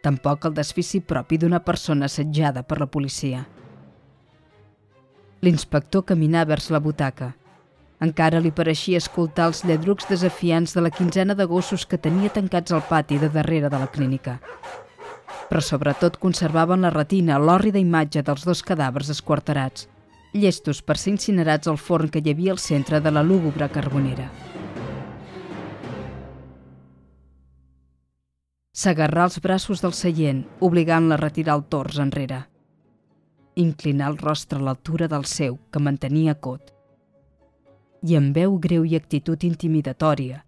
tampoc 0.06 0.46
el 0.46 0.54
desfici 0.54 1.02
propi 1.02 1.40
d'una 1.42 1.64
persona 1.66 2.06
assetjada 2.06 2.62
per 2.64 2.80
la 2.80 2.90
policia. 2.98 3.42
L'inspector 5.42 6.06
caminà 6.06 6.46
vers 6.46 6.70
la 6.70 6.80
butaca. 6.80 7.34
Encara 8.06 8.40
li 8.44 8.52
pareixia 8.54 9.02
escoltar 9.02 9.50
els 9.50 9.64
lladrucs 9.66 10.06
desafiants 10.10 10.76
de 10.76 10.86
la 10.86 10.94
quinzena 10.94 11.34
de 11.34 11.46
gossos 11.50 11.86
que 11.90 11.98
tenia 11.98 12.30
tancats 12.30 12.76
al 12.76 12.86
pati 12.90 13.18
de 13.18 13.30
darrere 13.30 13.72
de 13.74 13.80
la 13.80 13.90
clínica 13.90 14.40
però 15.50 15.62
sobretot 15.62 16.18
conservaven 16.22 16.82
la 16.86 16.94
retina 16.94 17.38
l'hòrrida 17.40 17.82
imatge 17.82 18.24
dels 18.26 18.46
dos 18.48 18.64
cadàvers 18.64 19.12
esquarterats, 19.14 19.88
llestos 20.34 20.82
per 20.82 20.98
ser 20.98 21.16
incinerats 21.16 21.68
al 21.72 21.78
forn 21.78 22.12
que 22.12 22.22
hi 22.24 22.34
havia 22.34 22.54
al 22.56 22.60
centre 22.60 23.00
de 23.02 23.12
la 23.12 23.24
lúgubre 23.24 23.70
carbonera. 23.70 24.30
S'agarrà 28.76 29.24
els 29.30 29.40
braços 29.40 29.80
del 29.82 29.94
seient, 29.96 30.44
obligant-la 30.60 31.16
a 31.16 31.22
retirar 31.22 31.56
el 31.56 31.64
tors 31.72 32.00
enrere. 32.04 32.42
Inclinar 33.56 34.10
el 34.12 34.18
rostre 34.20 34.60
a 34.60 34.66
l'altura 34.68 35.08
del 35.08 35.24
seu, 35.32 35.56
que 35.72 35.80
mantenia 35.80 36.36
cot. 36.36 36.74
I 38.04 38.18
amb 38.20 38.36
veu 38.36 38.60
greu 38.60 38.84
i 38.86 38.98
actitud 39.00 39.48
intimidatòria, 39.48 40.45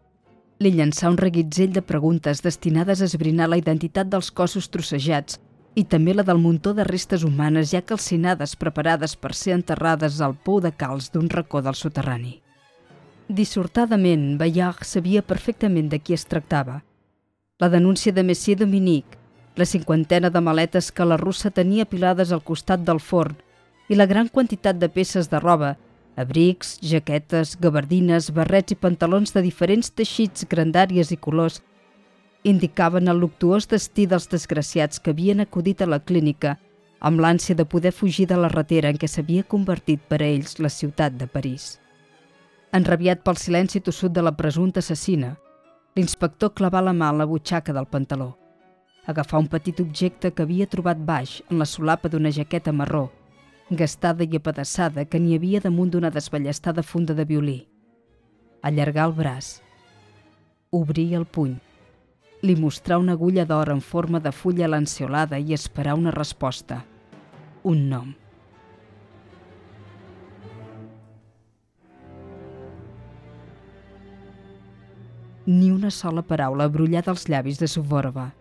li 0.60 0.72
llançà 0.74 1.10
un 1.12 1.18
reguitzell 1.18 1.74
de 1.74 1.84
preguntes 1.86 2.42
destinades 2.42 3.02
a 3.02 3.08
esbrinar 3.10 3.48
la 3.50 3.60
identitat 3.60 4.10
dels 4.10 4.32
cossos 4.32 4.70
trossejats 4.74 5.38
i 5.78 5.84
també 5.86 6.16
la 6.16 6.26
del 6.26 6.42
muntó 6.42 6.74
de 6.74 6.86
restes 6.88 7.24
humanes 7.24 7.70
ja 7.70 7.84
calcinades 7.86 8.56
preparades 8.58 9.14
per 9.16 9.36
ser 9.38 9.54
enterrades 9.54 10.18
al 10.22 10.34
pou 10.34 10.60
de 10.62 10.72
calç 10.74 11.12
d'un 11.14 11.30
racó 11.30 11.62
del 11.62 11.78
soterrani. 11.78 12.40
Dissortadament, 13.28 14.38
Bayard 14.40 14.86
sabia 14.88 15.22
perfectament 15.22 15.92
de 15.92 16.00
qui 16.00 16.16
es 16.18 16.26
tractava. 16.26 16.82
La 17.60 17.70
denúncia 17.70 18.14
de 18.14 18.24
Messier 18.24 18.58
Dominique, 18.58 19.18
la 19.56 19.66
cinquantena 19.66 20.30
de 20.30 20.42
maletes 20.42 20.92
que 20.92 21.06
la 21.06 21.18
russa 21.18 21.52
tenia 21.52 21.86
apilades 21.86 22.32
al 22.32 22.42
costat 22.42 22.82
del 22.88 23.00
forn 23.00 23.38
i 23.90 23.96
la 23.96 24.06
gran 24.06 24.30
quantitat 24.30 24.80
de 24.82 24.90
peces 24.90 25.30
de 25.30 25.40
roba 25.40 25.76
Abrics, 26.18 26.80
jaquetes, 26.82 27.54
gabardines, 27.62 28.32
barrets 28.34 28.74
i 28.74 28.76
pantalons 28.76 29.36
de 29.36 29.42
diferents 29.46 29.92
teixits, 29.94 30.48
grandàries 30.50 31.12
i 31.14 31.18
colors 31.22 31.60
indicaven 32.52 33.12
el 33.12 33.20
luctuós 33.22 33.68
destí 33.70 34.08
dels 34.10 34.26
desgraciats 34.32 34.98
que 34.98 35.14
havien 35.14 35.44
acudit 35.44 35.84
a 35.84 35.88
la 35.90 36.00
clínica 36.00 36.56
amb 37.00 37.22
l'ànsia 37.22 37.54
de 37.60 37.66
poder 37.70 37.92
fugir 37.94 38.26
de 38.32 38.40
la 38.40 38.50
ratera 38.50 38.90
en 38.90 38.98
què 38.98 39.06
s'havia 39.06 39.46
convertit 39.46 40.02
per 40.10 40.24
a 40.24 40.30
ells 40.30 40.58
la 40.58 40.74
ciutat 40.74 41.14
de 41.20 41.28
París. 41.28 41.78
Enrabiat 42.74 43.22
pel 43.22 43.38
silenci 43.38 43.84
tossut 43.86 44.16
de 44.16 44.26
la 44.26 44.34
presumpta 44.34 44.82
assassina, 44.82 45.36
l'inspector 45.94 46.56
clavà 46.58 46.82
la 46.82 46.96
mà 46.98 47.12
a 47.12 47.18
la 47.20 47.30
butxaca 47.30 47.78
del 47.78 47.86
pantaló. 47.86 48.32
Agafà 49.06 49.38
un 49.38 49.52
petit 49.54 49.86
objecte 49.86 50.34
que 50.34 50.50
havia 50.50 50.66
trobat 50.66 50.98
baix 50.98 51.44
en 51.52 51.62
la 51.62 51.70
solapa 51.70 52.10
d'una 52.10 52.34
jaqueta 52.34 52.74
marró 52.74 53.06
gastada 53.70 54.24
i 54.24 54.38
apedaçada 54.38 55.06
que 55.06 55.20
n'hi 55.20 55.36
havia 55.36 55.60
damunt 55.60 55.92
d'una 55.92 56.12
desballestada 56.12 56.84
funda 56.84 57.14
de 57.14 57.26
violí. 57.26 57.58
Allargar 58.62 59.08
el 59.10 59.14
braç. 59.14 59.62
Obrir 60.72 61.14
el 61.16 61.26
puny. 61.26 61.58
Li 62.44 62.56
mostrar 62.56 63.00
una 63.00 63.14
agulla 63.18 63.46
d'or 63.46 63.70
en 63.74 63.82
forma 63.82 64.20
de 64.20 64.32
fulla 64.32 64.68
lanciolada 64.68 65.40
i 65.40 65.54
esperar 65.54 65.96
una 65.96 66.12
resposta. 66.12 66.86
Un 67.64 67.90
nom. 67.90 68.14
Ni 75.46 75.72
una 75.72 75.92
sola 75.92 76.22
paraula 76.22 76.68
brullada 76.68 77.12
als 77.12 77.28
llavis 77.28 77.60
de 77.60 77.68
Suvorova. 77.68 78.34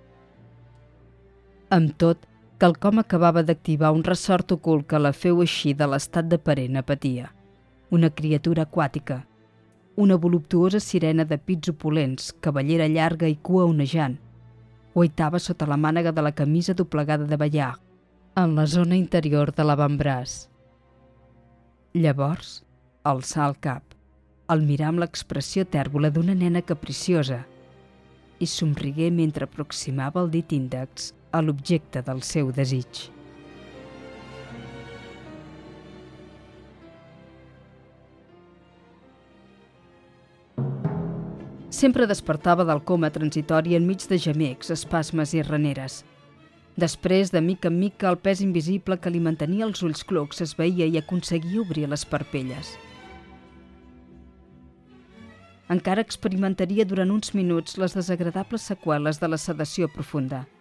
Amb 1.70 1.94
tot, 1.98 2.18
quelcom 2.58 2.98
acabava 2.98 3.42
d'activar 3.44 3.92
un 3.92 4.02
ressort 4.04 4.52
ocult 4.54 4.86
que 4.88 4.98
la 4.98 5.12
feu 5.12 5.42
eixir 5.44 5.74
de 5.76 5.86
l'estat 5.92 6.28
de 6.30 6.38
parent 6.40 6.78
apatia. 6.80 7.28
Una 7.92 8.08
criatura 8.10 8.64
aquàtica, 8.64 9.18
una 9.96 10.16
voluptuosa 10.16 10.80
sirena 10.80 11.24
de 11.24 11.36
pits 11.38 11.68
opulents, 11.68 12.32
cavallera 12.40 12.88
llarga 12.88 13.28
i 13.28 13.36
cua 13.36 13.66
onejant, 13.68 14.16
oitava 14.94 15.38
sota 15.38 15.68
la 15.68 15.76
mànega 15.76 16.12
de 16.12 16.24
la 16.24 16.32
camisa 16.32 16.74
doblegada 16.74 17.28
de 17.28 17.36
ballar, 17.36 17.74
en 18.36 18.56
la 18.56 18.66
zona 18.66 18.96
interior 18.96 19.52
de 19.52 19.64
l'avantbraç. 19.64 20.48
Llavors, 21.94 22.62
alçà 23.04 23.44
el 23.50 23.58
cap, 23.60 23.84
al 24.48 24.64
mirar 24.64 24.94
amb 24.94 25.04
l'expressió 25.04 25.64
tèrbola 25.68 26.08
d'una 26.10 26.34
nena 26.34 26.64
capriciosa, 26.64 27.42
i 28.40 28.46
somrigué 28.48 29.10
mentre 29.10 29.44
aproximava 29.44 30.24
el 30.24 30.32
dit 30.32 30.52
índex 30.52 31.12
a 31.36 31.42
l'objecte 31.44 32.02
del 32.02 32.22
seu 32.24 32.50
desig. 32.52 33.10
Sempre 41.76 42.06
despertava 42.08 42.64
del 42.64 42.80
coma 42.88 43.10
transitori 43.12 43.76
enmig 43.76 44.06
de 44.08 44.16
gemecs, 44.16 44.70
espasmes 44.72 45.34
i 45.36 45.42
reneres. 45.44 45.98
Després, 46.80 47.32
de 47.34 47.42
mica 47.44 47.68
en 47.68 47.76
mica, 47.80 48.08
el 48.08 48.16
pes 48.16 48.40
invisible 48.40 48.96
que 48.96 49.12
li 49.12 49.20
mantenia 49.20 49.68
els 49.68 49.84
ulls 49.84 50.04
clucs 50.08 50.40
es 50.44 50.56
veia 50.56 50.88
i 50.88 50.96
aconseguia 50.96 51.60
obrir 51.60 51.84
les 51.92 52.04
parpelles. 52.08 52.72
Encara 55.68 56.04
experimentaria 56.04 56.88
durant 56.88 57.12
uns 57.12 57.34
minuts 57.36 57.76
les 57.76 57.96
desagradables 57.98 58.68
seqüeles 58.72 59.20
de 59.20 59.34
la 59.34 59.40
sedació 59.48 59.92
profunda– 59.92 60.46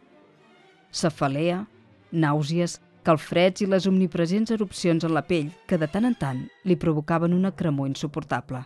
cefalea, 0.96 1.66
nàusees, 2.12 2.80
calfreds 3.06 3.62
i 3.62 3.68
les 3.70 3.86
omnipresents 3.90 4.54
erupcions 4.56 5.04
en 5.06 5.14
la 5.14 5.26
pell 5.28 5.52
que 5.70 5.78
de 5.82 5.90
tant 5.92 6.08
en 6.08 6.16
tant 6.18 6.46
li 6.66 6.78
provocaven 6.80 7.36
una 7.36 7.52
cremor 7.52 7.92
insuportable. 7.92 8.64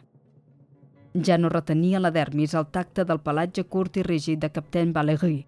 Ja 1.26 1.40
no 1.40 1.50
retenia 1.50 2.00
la 2.00 2.12
dermis 2.16 2.54
al 2.56 2.70
tacte 2.76 3.04
del 3.04 3.20
pelatge 3.26 3.66
curt 3.66 3.98
i 3.98 4.04
rígid 4.06 4.44
de 4.44 4.52
Captain 4.54 4.94
Valéry. 4.94 5.40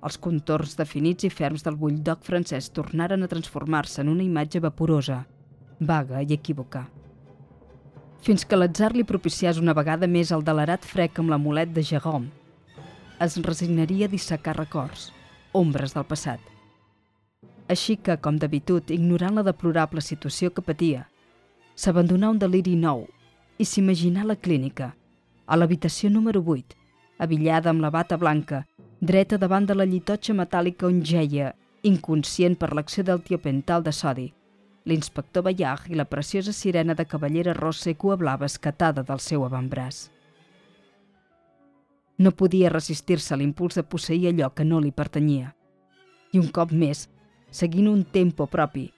Els 0.00 0.16
contorns 0.16 0.78
definits 0.78 1.28
i 1.28 1.30
ferms 1.30 1.66
del 1.66 1.76
bulldoc 1.76 2.24
francès 2.24 2.70
tornaren 2.72 3.22
a 3.22 3.28
transformar-se 3.28 4.00
en 4.00 4.08
una 4.08 4.24
imatge 4.24 4.64
vaporosa, 4.64 5.20
vaga 5.78 6.24
i 6.24 6.32
equívoca. 6.32 6.86
Fins 8.24 8.46
que 8.48 8.56
l'atzar 8.56 8.94
li 8.96 9.04
propiciés 9.04 9.60
una 9.60 9.76
vegada 9.76 10.08
més 10.08 10.32
el 10.32 10.44
delerat 10.44 10.88
frec 10.88 11.20
amb 11.20 11.30
l'amulet 11.32 11.76
de 11.76 11.84
Jérôme, 11.84 12.32
es 13.20 13.36
resignaria 13.44 14.08
a 14.08 14.14
dissecar 14.16 14.56
records– 14.56 15.10
ombres 15.52 15.94
del 15.94 16.04
passat. 16.04 16.40
Així 17.70 17.96
que, 17.96 18.16
com 18.18 18.38
d'habitud, 18.38 18.90
ignorant 18.90 19.36
la 19.38 19.46
deplorable 19.46 20.02
situació 20.02 20.50
que 20.50 20.64
patia, 20.66 21.06
s'abandonà 21.74 22.30
un 22.34 22.40
deliri 22.42 22.74
nou 22.76 23.06
i 23.58 23.64
s'imaginà 23.64 24.24
la 24.26 24.36
clínica, 24.36 24.90
a 25.46 25.56
l'habitació 25.56 26.10
número 26.10 26.42
8, 26.42 26.76
avillada 27.18 27.70
amb 27.70 27.82
la 27.84 27.90
bata 27.90 28.18
blanca, 28.18 28.64
dreta 29.00 29.38
davant 29.38 29.66
de 29.66 29.74
la 29.74 29.86
llitotxa 29.86 30.34
metàl·lica 30.36 30.86
on 30.88 31.02
geia, 31.02 31.54
inconscient 31.82 32.58
per 32.60 32.72
l'acció 32.74 33.04
del 33.04 33.22
tiopental 33.24 33.82
de 33.82 33.92
sodi, 33.92 34.28
l'inspector 34.84 35.44
Bayard 35.44 35.90
i 35.90 35.98
la 35.98 36.04
preciosa 36.04 36.52
sirena 36.52 36.94
de 36.94 37.04
cavallera 37.04 37.54
rossa 37.56 37.90
i 37.90 37.94
cua 37.94 38.16
blava 38.16 38.46
escatada 38.46 39.02
del 39.02 39.20
seu 39.20 39.44
avantbraç. 39.44 40.08
No 42.20 42.32
podia 42.36 42.68
resistir-se 42.68 43.32
a 43.32 43.38
l'impuls 43.40 43.78
de 43.78 43.82
posseir 43.82 44.28
allò 44.28 44.50
que 44.52 44.64
no 44.64 44.80
li 44.84 44.92
pertanyia. 44.92 45.54
I 46.36 46.38
un 46.38 46.50
cop 46.52 46.72
més, 46.72 47.06
seguint 47.50 47.88
un 47.88 48.02
tempo 48.04 48.46
propi, 48.46 48.90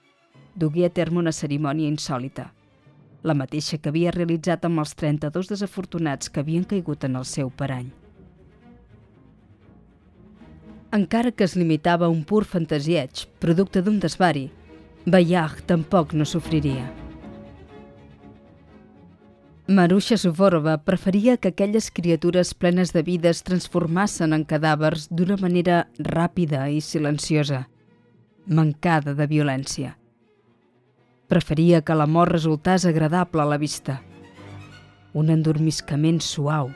dugué 0.59 0.89
a 0.89 0.91
terme 0.91 1.23
una 1.23 1.33
cerimònia 1.33 1.89
insòlita, 1.89 2.49
la 3.23 3.37
mateixa 3.39 3.79
que 3.79 3.93
havia 3.93 4.13
realitzat 4.15 4.67
amb 4.67 4.83
els 4.83 4.95
32 4.99 5.53
desafortunats 5.55 6.29
que 6.29 6.43
havien 6.43 6.65
caigut 6.67 7.07
en 7.07 7.15
el 7.21 7.29
seu 7.29 7.51
parany. 7.51 7.93
Encara 10.93 11.31
que 11.33 11.47
es 11.47 11.55
limitava 11.57 12.11
a 12.11 12.13
un 12.13 12.25
pur 12.29 12.43
fantasieig, 12.45 13.25
producte 13.41 13.81
d'un 13.87 14.03
desvari, 14.03 14.51
Bayard 15.07 15.65
tampoc 15.67 16.13
no 16.13 16.27
sofriria. 16.29 17.02
Marusha 19.69 20.17
Suvorova 20.17 20.79
preferia 20.83 21.37
que 21.37 21.49
aquelles 21.49 21.93
criatures 21.93 22.53
plenes 22.53 22.93
de 22.93 23.05
vida 23.05 23.31
es 23.31 23.45
transformassen 23.47 24.35
en 24.35 24.43
cadàvers 24.43 25.07
d'una 25.07 25.37
manera 25.39 25.85
ràpida 26.03 26.65
i 26.67 26.81
silenciosa, 26.83 27.69
mancada 28.45 29.15
de 29.15 29.29
violència. 29.31 29.95
Preferia 31.31 31.81
que 31.81 31.95
la 31.95 32.09
mort 32.11 32.35
resultàs 32.35 32.89
agradable 32.91 33.47
a 33.47 33.47
la 33.47 33.61
vista. 33.63 34.01
Un 35.15 35.31
endormiscament 35.31 36.19
suau, 36.19 36.73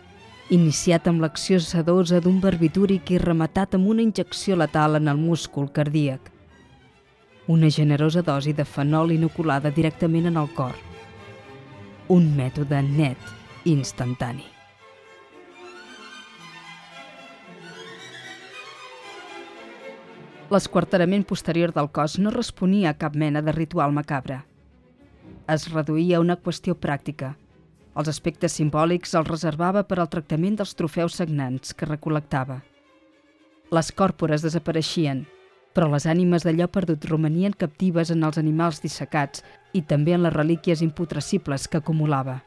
iniciat 0.55 1.11
amb 1.11 1.27
l'acció 1.27 1.59
sedosa 1.59 2.22
d'un 2.22 2.38
barbitúric 2.38 3.11
i 3.11 3.18
rematat 3.18 3.75
amb 3.75 3.90
una 3.90 4.07
injecció 4.07 4.55
letal 4.55 4.94
en 5.03 5.11
el 5.11 5.18
múscul 5.18 5.72
cardíac. 5.72 6.31
Una 7.49 7.66
generosa 7.68 8.22
dosi 8.22 8.55
de 8.55 8.64
fenol 8.64 9.11
inoculada 9.11 9.75
directament 9.75 10.31
en 10.31 10.37
el 10.38 10.55
cor. 10.55 10.86
Un 12.09 12.29
mètode 12.37 12.83
net 12.83 13.19
i 13.64 13.73
instantani. 13.73 14.45
L'esquarterament 20.51 21.25
posterior 21.27 21.73
del 21.75 21.90
cos 21.90 22.19
no 22.19 22.31
responia 22.31 22.92
a 22.92 22.99
cap 23.01 23.16
mena 23.16 23.42
de 23.42 23.55
ritual 23.57 23.90
macabre. 23.92 24.45
Es 25.51 25.66
reduïa 25.73 26.21
a 26.21 26.23
una 26.23 26.38
qüestió 26.38 26.79
pràctica– 26.79 27.35
els 27.97 28.11
aspectes 28.12 28.53
simbòlics 28.59 29.14
els 29.16 29.29
reservava 29.31 29.83
per 29.88 29.97
al 29.99 30.11
tractament 30.12 30.59
dels 30.59 30.75
trofeus 30.77 31.14
sagnants 31.16 31.73
que 31.73 31.88
recol·lectava. 31.88 32.59
Les 33.73 33.88
còrpores 34.01 34.45
desapareixien, 34.45 35.23
però 35.73 35.88
les 35.92 36.05
ànimes 36.12 36.45
d'allò 36.45 36.69
perdut 36.73 37.07
romanien 37.09 37.57
captives 37.57 38.12
en 38.12 38.27
els 38.29 38.37
animals 38.42 38.83
dissecats 38.85 39.42
i 39.77 39.85
també 39.85 40.17
en 40.17 40.25
les 40.27 40.35
relíquies 40.35 40.83
imputrecibles 40.83 41.69
que 41.69 41.79
acumulava. 41.83 42.41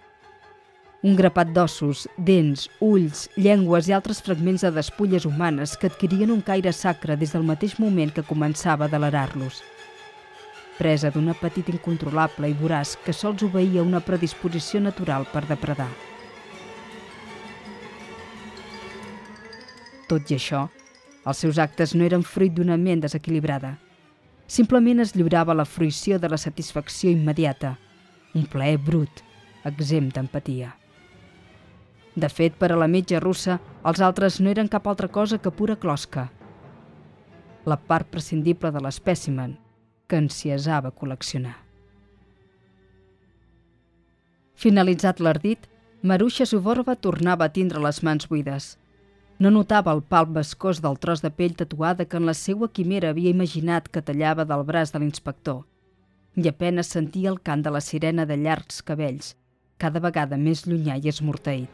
Un 1.05 1.15
grapat 1.15 1.53
d'ossos, 1.55 2.07
dents, 2.17 2.67
ulls, 2.83 3.27
llengües 3.37 3.87
i 3.87 3.95
altres 3.95 4.19
fragments 4.25 4.65
de 4.65 4.73
despulles 4.75 5.29
humanes 5.29 5.77
que 5.77 5.87
adquirien 5.87 6.33
un 6.35 6.41
caire 6.41 6.73
sacre 6.75 7.15
des 7.15 7.31
del 7.37 7.47
mateix 7.47 7.79
moment 7.79 8.11
que 8.11 8.25
començava 8.33 8.89
a 8.89 8.91
delerar-los 8.91 9.61
presa 10.79 11.11
d'un 11.11 11.27
apetit 11.27 11.67
incontrolable 11.73 12.47
i 12.47 12.55
voraç 12.55 12.95
que 13.03 13.13
sols 13.13 13.43
obeïa 13.43 13.83
una 13.83 13.99
predisposició 13.99 14.79
natural 14.79 15.27
per 15.33 15.43
depredar. 15.49 15.89
Tot 20.09 20.31
i 20.31 20.39
això, 20.39 20.63
els 21.27 21.43
seus 21.43 21.59
actes 21.61 21.93
no 21.93 22.07
eren 22.07 22.23
fruit 22.23 22.55
d'una 22.55 22.79
ment 22.79 23.03
desequilibrada. 23.03 23.75
Simplement 24.49 24.97
es 25.03 25.13
lliurava 25.13 25.53
la 25.53 25.67
fruïció 25.69 26.17
de 26.17 26.29
la 26.31 26.37
satisfacció 26.41 27.11
immediata, 27.13 27.75
un 28.33 28.47
plaer 28.49 28.79
brut, 28.81 29.21
exempt 29.69 30.15
d'empatia. 30.15 30.71
De 32.17 32.29
fet, 32.33 32.55
per 32.57 32.71
a 32.73 32.79
la 32.81 32.87
metge 32.89 33.19
russa, 33.21 33.59
els 33.85 34.01
altres 34.01 34.39
no 34.41 34.49
eren 34.49 34.67
cap 34.67 34.89
altra 34.89 35.07
cosa 35.07 35.37
que 35.37 35.53
pura 35.53 35.77
closca. 35.77 36.31
La 37.69 37.77
part 37.77 38.09
prescindible 38.09 38.73
de 38.73 38.81
l'espècimen, 38.81 39.53
que 40.09 40.17
ensiesava 40.17 40.89
col·leccionar. 40.89 41.53
Finalitzat 44.57 45.21
l'ardit, 45.21 45.69
Marusha 46.01 46.49
Suvorova 46.49 46.97
tornava 46.97 47.45
a 47.45 47.53
tindre 47.53 47.79
les 47.85 48.01
mans 48.01 48.25
buides. 48.25 48.78
No 49.39 49.47
notava 49.55 49.93
el 49.95 50.01
palp 50.03 50.33
vescós 50.35 50.81
del 50.83 50.97
tros 50.99 51.21
de 51.23 51.29
pell 51.31 51.53
tatuada 51.55 52.05
que 52.05 52.17
en 52.19 52.25
la 52.27 52.33
seua 52.35 52.67
quimera 52.67 53.13
havia 53.13 53.31
imaginat 53.31 53.85
que 53.87 54.01
tallava 54.03 54.43
del 54.43 54.65
braç 54.67 54.91
de 54.91 54.99
l'inspector 54.99 55.61
i 56.35 56.49
apenes 56.51 56.91
sentia 56.91 57.31
el 57.31 57.39
cant 57.39 57.63
de 57.63 57.71
la 57.71 57.79
sirena 57.79 58.25
de 58.27 58.35
llargs 58.35 58.81
cabells, 58.89 59.31
cada 59.79 60.03
vegada 60.03 60.37
més 60.37 60.65
llunyà 60.67 60.99
i 60.99 61.07
esmorteït. 61.11 61.71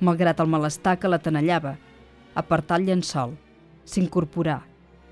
Malgrat 0.00 0.40
el 0.40 0.50
malestar 0.56 0.98
que 0.98 1.12
la 1.12 1.20
tenallava, 1.20 1.76
apartar 2.34 2.80
el 2.80 2.88
llençol, 2.88 3.36
s'incorporà. 3.84 4.58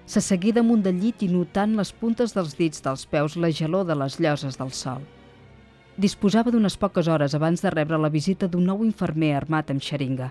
S'asseguí 0.09 0.57
damunt 0.57 0.83
del 0.83 0.99
llit 1.05 1.23
i 1.23 1.29
notant 1.29 1.77
les 1.77 1.93
puntes 1.93 2.33
dels 2.35 2.57
dits 2.59 2.81
dels 2.85 3.05
peus 3.07 3.37
la 3.37 3.53
gelor 3.53 3.85
de 3.87 3.95
les 3.95 4.19
lloses 4.19 4.57
del 4.59 4.73
sol. 4.73 5.05
Disposava 6.01 6.49
d'unes 6.49 6.79
poques 6.81 7.09
hores 7.13 7.35
abans 7.37 7.61
de 7.61 7.71
rebre 7.75 7.99
la 8.01 8.09
visita 8.09 8.47
d'un 8.49 8.65
nou 8.65 8.85
infermer 8.87 9.35
armat 9.37 9.69
amb 9.75 9.83
xeringa 9.85 10.31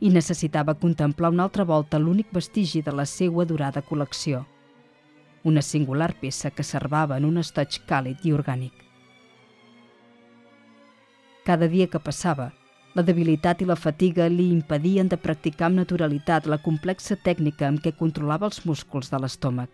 i 0.00 0.10
necessitava 0.10 0.74
contemplar 0.74 1.30
una 1.30 1.44
altra 1.44 1.66
volta 1.68 2.00
l'únic 2.02 2.32
vestigi 2.34 2.82
de 2.82 2.94
la 3.00 3.04
seua 3.06 3.46
durada 3.46 3.84
col·lecció. 3.90 4.42
Una 5.44 5.62
singular 5.62 6.10
peça 6.18 6.50
que 6.50 6.66
servava 6.66 7.16
en 7.16 7.30
un 7.30 7.38
estoig 7.38 7.78
càlid 7.86 8.26
i 8.26 8.34
orgànic. 8.34 8.74
Cada 11.46 11.70
dia 11.70 11.86
que 11.86 12.02
passava, 12.02 12.50
la 12.98 13.06
debilitat 13.06 13.62
i 13.62 13.70
la 13.70 13.78
fatiga 13.78 14.26
li 14.26 14.50
impedien 14.50 15.06
de 15.06 15.16
practicar 15.16 15.70
amb 15.70 15.84
naturalitat 15.84 16.50
la 16.50 16.58
complexa 16.58 17.14
tècnica 17.14 17.70
amb 17.70 17.84
què 17.84 17.94
controlava 17.94 18.50
els 18.50 18.64
músculs 18.66 19.14
de 19.14 19.22
l'estómac. 19.22 19.70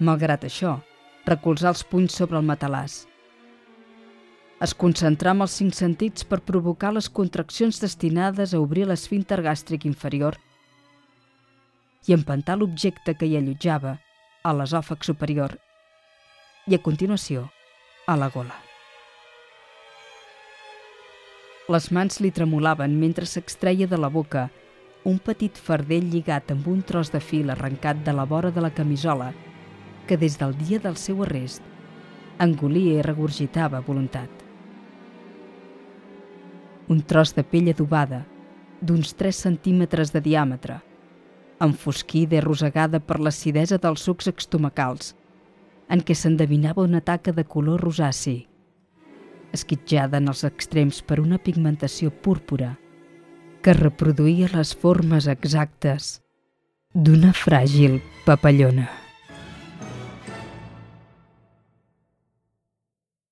Malgrat 0.00 0.44
això, 0.44 0.82
recolzar 1.26 1.72
els 1.72 1.84
punys 1.88 2.16
sobre 2.20 2.38
el 2.38 2.46
matalàs. 2.46 3.04
Es 4.64 4.72
concentrà 4.80 5.32
amb 5.32 5.44
els 5.44 5.56
cinc 5.58 5.74
sentits 5.76 6.24
per 6.24 6.44
provocar 6.46 6.92
les 6.94 7.08
contraccions 7.10 7.80
destinades 7.82 8.54
a 8.54 8.60
obrir 8.60 8.86
l'esfínter 8.88 9.40
gàstric 9.44 9.84
inferior 9.88 10.38
i 12.06 12.14
empantar 12.16 12.58
l'objecte 12.60 13.14
que 13.16 13.26
hi 13.26 13.38
allotjava 13.38 13.96
a 14.44 14.52
l'esòfag 14.52 15.04
superior 15.04 15.56
i, 16.68 16.76
a 16.76 16.80
continuació, 16.80 17.48
a 18.06 18.16
la 18.20 18.28
gola. 18.32 18.56
Les 21.72 21.88
mans 21.96 22.20
li 22.20 22.30
tremolaven 22.30 22.98
mentre 23.00 23.24
s'extreia 23.24 23.88
de 23.88 23.96
la 23.96 24.12
boca 24.12 24.50
un 25.08 25.16
petit 25.18 25.56
fardell 25.56 26.10
lligat 26.12 26.52
amb 26.52 26.68
un 26.68 26.82
tros 26.84 27.10
de 27.12 27.20
fil 27.20 27.52
arrencat 27.52 28.04
de 28.04 28.12
la 28.12 28.24
vora 28.28 28.52
de 28.52 28.60
la 28.60 28.72
camisola 28.72 29.32
que 30.06 30.18
des 30.20 30.38
del 30.38 30.56
dia 30.58 30.78
del 30.78 30.96
seu 31.00 31.22
arrest 31.22 31.62
engolia 32.38 32.98
i 32.98 33.02
regurgitava 33.02 33.80
voluntat. 33.80 34.30
Un 36.88 37.00
tros 37.08 37.32
de 37.34 37.44
pell 37.44 37.70
adobada, 37.72 38.24
d'uns 38.82 39.14
3 39.16 39.42
centímetres 39.46 40.12
de 40.12 40.20
diàmetre, 40.20 40.80
enfosquida 41.64 42.36
i 42.36 42.42
rosegada 42.44 43.00
per 43.00 43.20
l'acidesa 43.20 43.78
dels 43.80 44.02
sucs 44.04 44.28
estomacals, 44.28 45.14
en 45.88 46.02
què 46.02 46.16
s'endevinava 46.16 46.84
una 46.84 47.00
taca 47.00 47.32
de 47.32 47.44
color 47.44 47.80
rosaci, 47.80 48.42
esquitjada 49.52 50.18
en 50.18 50.28
els 50.28 50.44
extrems 50.44 51.00
per 51.02 51.20
una 51.22 51.38
pigmentació 51.38 52.10
púrpura 52.10 52.74
que 53.62 53.72
reproduïa 53.72 54.50
les 54.52 54.74
formes 54.76 55.30
exactes 55.30 56.18
d'una 56.92 57.32
fràgil 57.32 58.02
papallona. 58.26 59.03